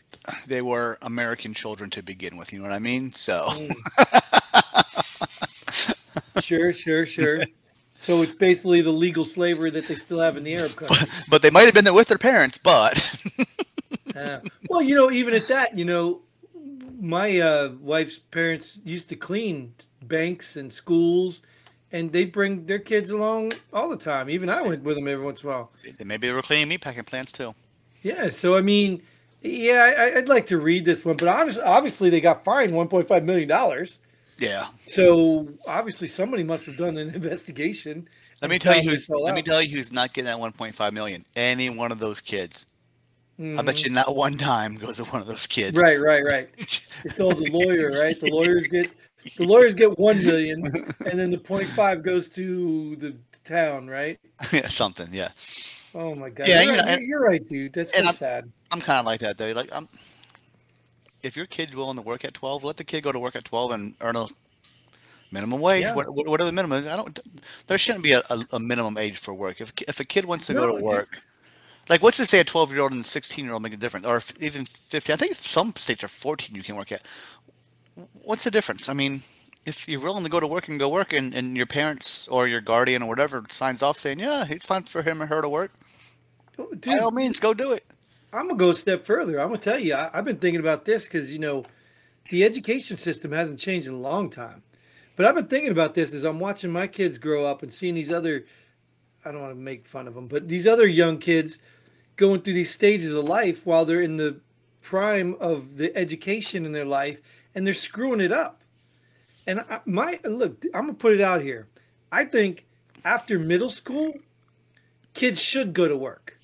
they 0.48 0.62
were 0.62 0.98
American 1.02 1.54
children 1.54 1.90
to 1.92 2.02
begin 2.02 2.38
with. 2.38 2.54
You 2.54 2.60
know 2.60 2.66
what 2.66 2.74
I 2.74 2.80
mean? 2.80 3.12
So. 3.14 3.48
Mm. 3.50 3.74
sure, 6.42 6.74
sure, 6.74 7.06
sure. 7.06 7.44
So 7.96 8.22
it's 8.22 8.34
basically 8.34 8.82
the 8.82 8.92
legal 8.92 9.26
slavery 9.26 9.70
that 9.72 9.88
they 9.88 9.96
still 9.96 10.20
have 10.20 10.38
in 10.38 10.44
the 10.44 10.56
Arab 10.56 10.76
countries. 10.76 11.00
But, 11.00 11.30
but 11.30 11.42
they 11.42 11.50
might 11.50 11.64
have 11.64 11.74
been 11.74 11.86
there 11.86 11.94
with 11.94 12.08
their 12.08 12.18
parents, 12.18 12.58
but. 12.58 13.24
uh, 14.16 14.40
well, 14.70 14.82
you 14.82 14.96
know, 14.96 15.12
even 15.12 15.34
at 15.34 15.48
that, 15.48 15.78
you 15.78 15.86
know, 15.86 16.22
my 17.06 17.40
uh, 17.40 17.70
wife's 17.80 18.18
parents 18.18 18.80
used 18.84 19.10
to 19.10 19.16
clean 19.16 19.76
banks 20.02 20.56
and 20.56 20.74
schools, 20.74 21.42
and 21.92 22.12
they 22.12 22.26
bring 22.26 22.66
their 22.66 22.80
kids 22.80 23.12
along 23.12 23.54
all 23.72 23.90
the 23.90 23.98
time. 23.98 24.30
Even 24.30 24.50
I 24.50 24.64
went 24.64 24.84
with 24.84 24.96
them 24.96 25.08
every 25.08 25.24
once 25.24 25.44
in 25.44 25.50
a 25.50 25.52
while. 25.52 25.72
Maybe 26.04 26.28
they 26.28 26.34
were 26.34 26.42
cleaning 26.42 26.70
meat 26.70 26.82
packing 26.82 27.04
plants 27.04 27.32
too. 27.32 27.54
Yeah, 28.02 28.30
so 28.30 28.56
I 28.56 28.62
mean, 28.62 29.02
yeah, 29.42 30.12
I, 30.14 30.16
would 30.16 30.30
like 30.30 30.48
to 30.48 30.58
read 30.58 30.86
this 30.86 31.06
one, 31.06 31.16
but 31.16 31.28
honestly, 31.28 31.64
obviously 31.64 32.10
they 32.10 32.22
got 32.22 32.44
fined 32.44 32.72
1.5 32.72 33.24
million 33.24 33.48
dollars. 33.48 34.00
Yeah. 34.38 34.68
So 34.86 35.48
obviously 35.68 36.08
somebody 36.08 36.44
must 36.44 36.66
have 36.66 36.78
done 36.78 36.98
an 36.98 37.14
investigation. 37.16 38.10
Let 38.42 38.52
me 38.52 38.60
tell 38.60 38.76
you 38.76 38.90
who's. 38.90 39.10
Let 39.10 39.30
out. 39.32 39.36
me 39.36 39.42
tell 39.44 39.62
you 39.62 39.78
who's 39.78 39.94
not 39.94 40.14
getting 40.14 40.26
that 40.26 40.38
1.5 40.38 40.92
million. 40.92 41.24
Any 41.36 41.70
one 41.70 41.92
of 41.92 42.00
those 42.00 42.20
kids. 42.20 42.66
Mm-hmm. 43.40 43.60
I 43.60 43.64
bet 43.64 43.84
you 43.84 43.90
not 43.90 44.16
one 44.16 44.38
time 44.38 44.76
goes 44.76 44.98
to 44.98 45.04
one 45.06 45.22
of 45.22 45.28
those 45.28 45.46
kids. 45.46 45.78
Right, 45.78 46.00
right, 46.00 46.24
right. 46.24 46.50
it's 46.58 47.20
all 47.20 47.32
the 47.32 47.50
lawyer, 47.52 48.02
right? 48.02 48.18
The 48.20 48.32
lawyers 48.32 48.68
get 48.68 48.90
the 49.38 49.46
lawyers 49.46 49.74
get 49.74 49.98
one 50.00 50.24
million, 50.24 50.64
and 51.10 51.20
then 51.20 51.32
the 51.32 51.66
five 51.76 52.04
goes 52.04 52.30
to 52.30 52.96
the 52.96 53.16
town, 53.44 53.88
right? 53.88 54.20
yeah, 54.54 54.68
something. 54.68 55.10
Yeah. 55.12 55.30
Oh 55.94 56.16
my 56.16 56.30
god. 56.30 56.48
Yeah, 56.48 56.62
you're, 56.62 56.72
you 56.72 56.78
know, 56.78 56.86
right, 56.86 57.02
you're 57.02 57.22
right, 57.22 57.46
dude. 57.46 57.74
That's 57.74 57.94
so 57.94 58.04
I'm, 58.04 58.14
sad. 58.14 58.52
I'm 58.72 58.82
kind 58.82 59.00
of 59.00 59.06
like 59.06 59.20
that 59.22 59.38
though. 59.38 59.52
Like 59.52 59.70
I'm 59.74 59.90
if 61.26 61.36
your 61.36 61.48
kid's 61.48 61.76
willing 61.76 61.96
to 61.96 62.04
work 62.04 62.24
at 62.24 62.36
12, 62.36 62.64
let 62.64 62.78
the 62.78 62.84
kid 62.84 63.02
go 63.02 63.12
to 63.12 63.20
work 63.20 63.36
at 63.36 63.44
12 63.44 63.72
and 63.72 63.96
earn 64.02 64.16
a 64.16 64.28
minimum 65.32 65.60
wage. 65.60 65.82
Yeah. 65.82 65.96
What, 65.96 66.14
what, 66.14 66.40
are 66.40 66.46
the 66.46 66.52
minimums? 66.52 66.88
I 66.88 66.96
don't. 66.96 67.20
There 67.68 67.78
shouldn't 67.78 68.04
be 68.04 68.12
a, 68.12 68.22
a, 68.30 68.46
a, 68.54 68.60
minimum 68.60 68.98
age 68.98 69.18
for 69.18 69.34
work. 69.34 69.60
If 69.60 69.74
if 69.88 70.00
a 70.00 70.06
kid 70.06 70.26
wants 70.26 70.48
to 70.48 70.54
no, 70.54 70.62
go 70.62 70.78
to 70.78 70.84
work, 70.84 71.22
like 71.90 72.02
what's 72.02 72.18
to 72.18 72.26
say 72.26 72.40
a 72.40 72.44
12 72.44 72.72
year 72.72 72.82
old 72.82 72.92
and 72.92 73.02
a 73.02 73.08
16 73.08 73.46
year 73.46 73.54
old 73.54 73.64
make 73.64 73.74
a 73.74 73.78
difference, 73.78 74.06
or 74.06 74.22
even 74.40 74.66
15? 74.66 75.14
I 75.14 75.18
think 75.18 75.36
some 75.36 75.74
states 75.76 76.04
are 76.04 76.08
14 76.08 76.56
you 76.56 76.64
can 76.64 76.76
work 76.76 76.92
at. 76.92 77.06
What's 78.24 78.44
the 78.44 78.52
difference? 78.52 78.90
I 78.90 78.94
mean, 78.94 79.22
if 79.66 79.88
you're 79.88 80.00
willing 80.00 80.24
to 80.24 80.30
go 80.30 80.40
to 80.40 80.48
work 80.48 80.68
and 80.68 80.80
go 80.80 80.90
work, 80.90 81.14
and, 81.14 81.34
and 81.34 81.56
your 81.56 81.66
parents 81.66 82.28
or 82.28 82.48
your 82.48 82.62
guardian 82.62 83.02
or 83.02 83.10
whatever 83.10 83.44
signs 83.50 83.82
off 83.82 83.98
saying, 83.98 84.20
yeah, 84.20 84.46
it's 84.50 84.66
fine 84.66 84.84
for 84.84 85.02
him 85.02 85.22
or 85.22 85.26
her 85.28 85.42
to 85.42 85.50
work, 85.50 85.72
Dude, 86.58 86.82
by 86.82 87.00
all 87.00 87.12
means, 87.12 87.40
go 87.40 87.54
do 87.54 87.74
it. 87.74 87.84
I'm 88.32 88.48
gonna 88.48 88.58
go 88.58 88.72
a 88.72 88.76
step 88.76 89.06
further. 89.06 89.40
I'm 89.40 89.48
gonna 89.48 89.60
tell 89.60 89.80
you, 89.80 89.96
I, 89.96 90.10
have 90.14 90.26
been 90.26 90.38
thinking 90.38 90.60
about 90.60 90.86
this 90.86 91.06
because 91.06 91.32
you 91.32 91.40
know, 91.40 91.66
the 92.30 92.44
education 92.44 92.98
system 92.98 93.32
hasn't 93.32 93.60
changed 93.60 93.88
in 93.88 93.94
a 93.94 94.00
long 94.00 94.30
time. 94.30 94.62
But 95.16 95.26
I've 95.26 95.36
been 95.36 95.48
thinking 95.48 95.72
about 95.72 95.94
this 95.94 96.14
as 96.14 96.24
I'm 96.24 96.40
watching 96.40 96.72
my 96.72 96.88
kids 96.88 97.18
grow 97.18 97.46
up 97.46 97.64
and 97.64 97.74
seeing 97.74 97.96
these 97.96 98.12
other. 98.12 98.46
I 99.24 99.32
don't 99.32 99.42
want 99.42 99.54
to 99.54 99.60
make 99.60 99.88
fun 99.88 100.08
of 100.08 100.14
them, 100.14 100.28
but 100.28 100.48
these 100.48 100.68
other 100.68 100.86
young 100.86 101.18
kids 101.18 101.60
going 102.16 102.42
through 102.42 102.54
these 102.54 102.72
stages 102.72 103.14
of 103.14 103.26
life 103.26 103.66
while 103.66 103.86
they're 103.86 104.02
in 104.02 104.18
the 104.18 104.40
prime 104.82 105.36
of 105.40 105.78
the 105.78 105.96
education 105.98 106.66
in 106.66 106.72
their 106.72 106.86
life, 106.86 107.22
and 107.54 107.66
they're 107.66 107.74
screwing 107.74 108.22
it 108.22 108.32
up. 108.32 108.62
And 109.48 109.62
I, 109.62 109.82
my 109.86 110.20
look, 110.24 110.64
I'm 110.74 110.86
gonna 110.86 110.94
put 110.94 111.14
it 111.14 111.22
out 111.22 111.42
here. 111.42 111.68
I 112.12 112.26
think 112.26 112.66
after 113.04 113.40
middle 113.40 113.70
school, 113.70 114.14
kids 115.14 115.42
should 115.42 115.74
go 115.74 115.88
to 115.88 115.98
work 115.98 116.40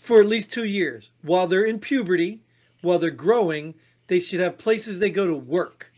for 0.00 0.20
at 0.20 0.26
least 0.26 0.52
two 0.52 0.64
years. 0.64 1.10
While 1.22 1.46
they're 1.46 1.64
in 1.64 1.78
puberty, 1.78 2.40
while 2.80 2.98
they're 2.98 3.10
growing, 3.10 3.74
they 4.06 4.20
should 4.20 4.40
have 4.40 4.58
places 4.58 4.98
they 4.98 5.10
go 5.10 5.26
to 5.26 5.34
work. 5.34 5.92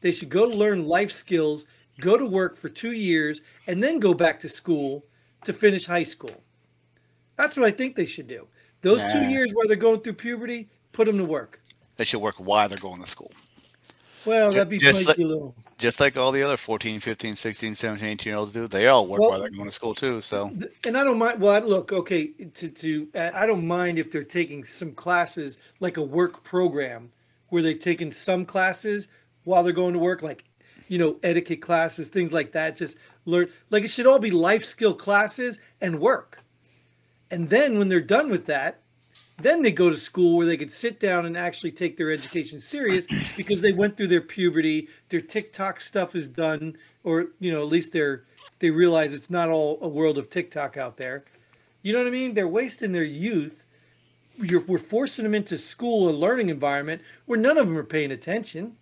They 0.00 0.12
should 0.12 0.28
go 0.28 0.48
to 0.48 0.56
learn 0.56 0.86
life 0.86 1.10
skills, 1.10 1.66
go 2.00 2.16
to 2.16 2.26
work 2.26 2.56
for 2.56 2.68
two 2.68 2.92
years, 2.92 3.40
and 3.66 3.82
then 3.82 3.98
go 4.00 4.12
back 4.12 4.38
to 4.40 4.48
school 4.48 5.04
to 5.44 5.52
finish 5.52 5.86
high 5.86 6.02
school. 6.02 6.42
That's 7.36 7.56
what 7.56 7.66
I 7.66 7.70
think 7.70 7.96
they 7.96 8.06
should 8.06 8.28
do. 8.28 8.46
Those 8.84 8.98
nah. 8.98 9.12
two 9.14 9.24
years 9.30 9.52
where 9.54 9.66
they're 9.66 9.76
going 9.76 10.00
through 10.00 10.12
puberty, 10.12 10.68
put 10.92 11.06
them 11.06 11.16
to 11.16 11.24
work. 11.24 11.58
They 11.96 12.04
should 12.04 12.20
work 12.20 12.34
while 12.36 12.68
they're 12.68 12.76
going 12.76 13.02
to 13.02 13.08
school. 13.08 13.32
Well, 14.26 14.52
that'd 14.52 14.68
be 14.68 14.76
just 14.76 15.06
like, 15.06 15.16
little. 15.16 15.54
Just 15.78 16.00
like 16.00 16.18
all 16.18 16.32
the 16.32 16.42
other 16.42 16.58
14, 16.58 17.00
15, 17.00 17.34
16, 17.34 17.74
17, 17.74 18.06
18 18.06 18.30
year 18.30 18.38
olds 18.38 18.52
do. 18.52 18.68
They 18.68 18.86
all 18.86 19.06
work 19.06 19.20
well, 19.20 19.30
while 19.30 19.40
they're 19.40 19.48
going 19.48 19.64
to 19.64 19.72
school 19.72 19.94
too. 19.94 20.20
So, 20.20 20.52
and 20.84 20.98
I 20.98 21.02
don't 21.04 21.16
mind. 21.16 21.40
Well, 21.40 21.54
I, 21.54 21.60
look, 21.60 21.92
okay, 21.92 22.28
to, 22.28 22.68
to, 22.68 23.08
uh, 23.14 23.30
I 23.34 23.46
don't 23.46 23.66
mind 23.66 23.98
if 23.98 24.10
they're 24.10 24.22
taking 24.22 24.64
some 24.64 24.92
classes 24.92 25.56
like 25.80 25.96
a 25.96 26.02
work 26.02 26.44
program 26.44 27.10
where 27.48 27.62
they're 27.62 27.74
taking 27.74 28.12
some 28.12 28.44
classes 28.44 29.08
while 29.44 29.62
they're 29.62 29.72
going 29.72 29.94
to 29.94 29.98
work, 29.98 30.20
like, 30.20 30.44
you 30.88 30.98
know, 30.98 31.16
etiquette 31.22 31.62
classes, 31.62 32.08
things 32.08 32.34
like 32.34 32.52
that. 32.52 32.76
Just 32.76 32.98
learn, 33.24 33.48
like, 33.70 33.84
it 33.84 33.88
should 33.88 34.06
all 34.06 34.18
be 34.18 34.30
life 34.30 34.64
skill 34.64 34.92
classes 34.92 35.58
and 35.80 36.00
work. 36.00 36.43
And 37.30 37.50
then 37.50 37.78
when 37.78 37.88
they're 37.88 38.00
done 38.00 38.30
with 38.30 38.46
that, 38.46 38.80
then 39.38 39.62
they 39.62 39.72
go 39.72 39.90
to 39.90 39.96
school 39.96 40.36
where 40.36 40.46
they 40.46 40.56
could 40.56 40.70
sit 40.70 41.00
down 41.00 41.26
and 41.26 41.36
actually 41.36 41.72
take 41.72 41.96
their 41.96 42.12
education 42.12 42.60
serious 42.60 43.06
because 43.36 43.62
they 43.62 43.72
went 43.72 43.96
through 43.96 44.08
their 44.08 44.20
puberty, 44.20 44.88
their 45.08 45.20
TikTok 45.20 45.80
stuff 45.80 46.14
is 46.14 46.28
done, 46.28 46.76
or 47.02 47.26
you 47.40 47.50
know, 47.50 47.62
at 47.62 47.68
least 47.68 47.92
they're 47.92 48.24
they 48.60 48.70
realize 48.70 49.12
it's 49.12 49.30
not 49.30 49.48
all 49.48 49.78
a 49.82 49.88
world 49.88 50.18
of 50.18 50.30
TikTok 50.30 50.76
out 50.76 50.96
there. 50.96 51.24
You 51.82 51.92
know 51.92 51.98
what 51.98 52.08
I 52.08 52.10
mean? 52.10 52.34
They're 52.34 52.48
wasting 52.48 52.92
their 52.92 53.04
youth. 53.04 53.66
You're, 54.38 54.60
we're 54.60 54.78
forcing 54.78 55.24
them 55.24 55.34
into 55.34 55.58
school 55.58 56.08
a 56.08 56.12
learning 56.12 56.48
environment 56.48 57.02
where 57.26 57.38
none 57.38 57.58
of 57.58 57.66
them 57.66 57.76
are 57.76 57.84
paying 57.84 58.10
attention. 58.10 58.76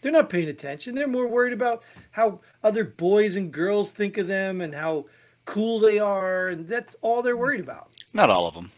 They're 0.00 0.12
not 0.12 0.30
paying 0.30 0.48
attention. 0.48 0.94
They're 0.94 1.08
more 1.08 1.26
worried 1.26 1.52
about 1.52 1.82
how 2.12 2.40
other 2.62 2.84
boys 2.84 3.34
and 3.34 3.52
girls 3.52 3.90
think 3.90 4.16
of 4.16 4.28
them 4.28 4.60
and 4.60 4.74
how 4.74 5.06
cool 5.48 5.80
they 5.80 5.98
are, 5.98 6.48
and 6.48 6.68
that's 6.68 6.94
all 7.00 7.22
they're 7.22 7.36
worried 7.36 7.60
about. 7.60 7.88
Not 8.12 8.28
all 8.28 8.46
of 8.46 8.54
them. 8.54 8.70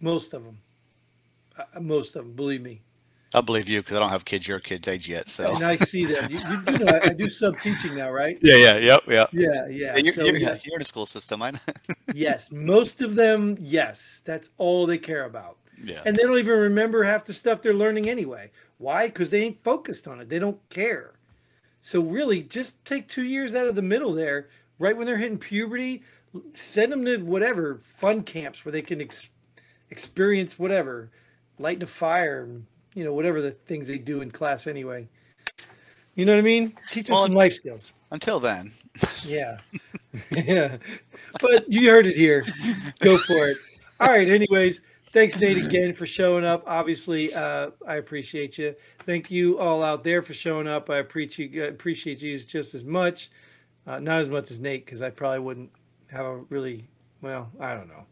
Most 0.00 0.34
of 0.34 0.44
them. 0.44 0.58
Uh, 1.56 1.80
most 1.80 2.16
of 2.16 2.24
them, 2.24 2.32
believe 2.34 2.62
me. 2.62 2.80
I 3.32 3.40
believe 3.40 3.68
you 3.68 3.78
because 3.78 3.96
I 3.96 4.00
don't 4.00 4.10
have 4.10 4.24
kids 4.24 4.48
your 4.48 4.58
kids' 4.58 4.88
age 4.88 5.08
yet. 5.08 5.28
So 5.28 5.54
and 5.54 5.64
I 5.64 5.76
see 5.76 6.04
that. 6.06 6.28
You, 6.28 6.38
you, 6.38 6.78
you 6.78 6.84
know, 6.84 6.98
I, 7.00 7.08
do 7.10 7.30
sub 7.30 7.56
teaching 7.58 7.94
now, 7.94 8.10
right? 8.10 8.36
Yeah, 8.42 8.56
yeah, 8.56 8.76
yep, 8.78 9.02
yeah. 9.06 9.26
Yeah, 9.30 9.68
yeah. 9.68 9.96
you're, 9.98 10.14
so, 10.14 10.24
you're, 10.24 10.36
yeah. 10.36 10.58
you're 10.64 10.74
in 10.74 10.82
a 10.82 10.84
school 10.84 11.06
system, 11.06 11.40
I 11.42 11.52
know. 11.52 11.58
yes, 12.14 12.50
most 12.50 13.02
of 13.02 13.14
them, 13.14 13.56
yes. 13.60 14.22
That's 14.24 14.50
all 14.58 14.84
they 14.86 14.98
care 14.98 15.26
about. 15.26 15.58
Yeah. 15.82 16.00
And 16.04 16.16
they 16.16 16.24
don't 16.24 16.38
even 16.38 16.58
remember 16.58 17.04
half 17.04 17.24
the 17.24 17.32
stuff 17.32 17.62
they're 17.62 17.72
learning 17.72 18.08
anyway. 18.08 18.50
Why? 18.78 19.06
Because 19.06 19.30
they 19.30 19.42
ain't 19.42 19.62
focused 19.62 20.08
on 20.08 20.20
it. 20.20 20.28
They 20.28 20.40
don't 20.40 20.58
care. 20.68 21.12
So 21.82 22.00
really, 22.00 22.42
just 22.42 22.84
take 22.84 23.06
two 23.06 23.22
years 23.22 23.54
out 23.54 23.68
of 23.68 23.76
the 23.76 23.82
middle 23.82 24.12
there, 24.12 24.48
right 24.80 24.96
when 24.96 25.06
they're 25.06 25.18
hitting 25.18 25.38
puberty. 25.38 26.02
Send 26.54 26.90
them 26.90 27.04
to 27.04 27.18
whatever 27.18 27.80
fun 27.84 28.24
camps 28.24 28.64
where 28.64 28.72
they 28.72 28.82
can. 28.82 29.00
Ex- 29.00 29.30
experience 29.90 30.58
whatever, 30.58 31.10
lighting 31.58 31.82
a 31.82 31.86
fire, 31.86 32.48
you 32.94 33.04
know, 33.04 33.12
whatever 33.12 33.42
the 33.42 33.50
things 33.50 33.88
they 33.88 33.98
do 33.98 34.20
in 34.20 34.30
class 34.30 34.66
anyway. 34.66 35.08
You 36.14 36.24
know 36.24 36.32
what 36.32 36.38
I 36.38 36.42
mean? 36.42 36.76
Teach 36.90 37.06
them 37.06 37.14
well, 37.14 37.24
some 37.24 37.34
life 37.34 37.52
skills. 37.52 37.92
Until 38.10 38.40
then. 38.40 38.72
Yeah. 39.24 39.58
yeah. 40.32 40.76
But 41.40 41.72
you 41.72 41.88
heard 41.88 42.08
it 42.08 42.16
here. 42.16 42.42
Go 42.98 43.16
for 43.16 43.46
it. 43.46 43.56
All 44.00 44.08
right. 44.08 44.28
Anyways, 44.28 44.80
thanks, 45.12 45.38
Nate, 45.38 45.64
again 45.64 45.92
for 45.94 46.04
showing 46.04 46.44
up. 46.44 46.64
Obviously, 46.66 47.32
uh, 47.32 47.70
I 47.86 47.96
appreciate 47.96 48.58
you. 48.58 48.74
Thank 49.06 49.30
you 49.30 49.56
all 49.60 49.84
out 49.84 50.02
there 50.02 50.22
for 50.22 50.34
showing 50.34 50.66
up. 50.66 50.90
I 50.90 50.96
appreciate 50.96 51.52
you, 51.52 51.64
appreciate 51.64 52.20
you 52.20 52.36
just 52.40 52.74
as 52.74 52.82
much. 52.82 53.30
Uh, 53.86 53.98
not 53.98 54.20
as 54.20 54.30
much 54.30 54.50
as 54.50 54.60
Nate, 54.60 54.84
because 54.84 55.02
I 55.02 55.10
probably 55.10 55.40
wouldn't 55.40 55.70
have 56.08 56.26
a 56.26 56.36
really 56.48 56.88
well, 57.22 57.50
I 57.58 57.74
don't 57.74 57.88
know 57.88 58.06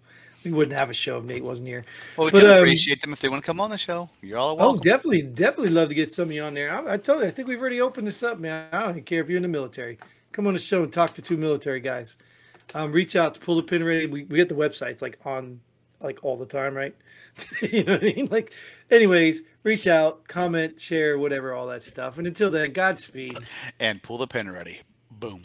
we 0.44 0.52
wouldn't 0.52 0.78
have 0.78 0.90
a 0.90 0.94
show 0.94 1.18
if 1.18 1.24
Nate 1.24 1.42
wasn't 1.42 1.68
here. 1.68 1.84
Well, 2.16 2.26
we 2.26 2.32
but, 2.32 2.44
um, 2.44 2.58
appreciate 2.58 3.00
them 3.00 3.12
if 3.12 3.20
they 3.20 3.28
want 3.28 3.42
to 3.42 3.46
come 3.46 3.60
on 3.60 3.70
the 3.70 3.78
show. 3.78 4.08
You're 4.22 4.38
all 4.38 4.50
oh, 4.50 4.54
welcome. 4.54 4.78
Oh, 4.78 4.82
definitely, 4.82 5.22
definitely 5.22 5.72
love 5.72 5.88
to 5.88 5.94
get 5.94 6.12
some 6.12 6.24
of 6.28 6.32
you 6.32 6.42
on 6.42 6.54
there. 6.54 6.72
I, 6.72 6.94
I 6.94 6.96
told 6.96 7.20
you, 7.20 7.26
I 7.26 7.30
think 7.30 7.48
we've 7.48 7.60
already 7.60 7.80
opened 7.80 8.06
this 8.06 8.22
up, 8.22 8.38
man. 8.38 8.68
I 8.72 8.80
don't 8.80 9.04
care 9.04 9.20
if 9.20 9.28
you're 9.28 9.36
in 9.36 9.42
the 9.42 9.48
military. 9.48 9.98
Come 10.32 10.46
on 10.46 10.54
the 10.54 10.60
show 10.60 10.82
and 10.82 10.92
talk 10.92 11.14
to 11.14 11.22
two 11.22 11.36
military 11.36 11.80
guys. 11.80 12.16
Um, 12.74 12.92
reach 12.92 13.16
out 13.16 13.34
to 13.34 13.40
Pull 13.40 13.56
the 13.56 13.62
Pin 13.62 13.82
Ready. 13.82 14.06
We, 14.06 14.24
we 14.24 14.36
get 14.36 14.48
the 14.48 14.54
website. 14.54 14.90
It's 14.90 15.02
like 15.02 15.18
on 15.24 15.60
like 16.00 16.22
all 16.22 16.36
the 16.36 16.46
time, 16.46 16.74
right? 16.74 16.94
you 17.62 17.82
know 17.82 17.94
what 17.94 18.02
I 18.02 18.06
mean? 18.06 18.28
Like, 18.30 18.52
anyways, 18.90 19.42
reach 19.64 19.86
out, 19.86 20.26
comment, 20.28 20.80
share, 20.80 21.18
whatever, 21.18 21.54
all 21.54 21.66
that 21.68 21.82
stuff. 21.82 22.18
And 22.18 22.26
until 22.26 22.50
then, 22.50 22.72
Godspeed. 22.72 23.38
And 23.80 24.02
pull 24.02 24.18
the 24.18 24.26
pin 24.26 24.50
ready. 24.50 24.80
Boom. 25.10 25.44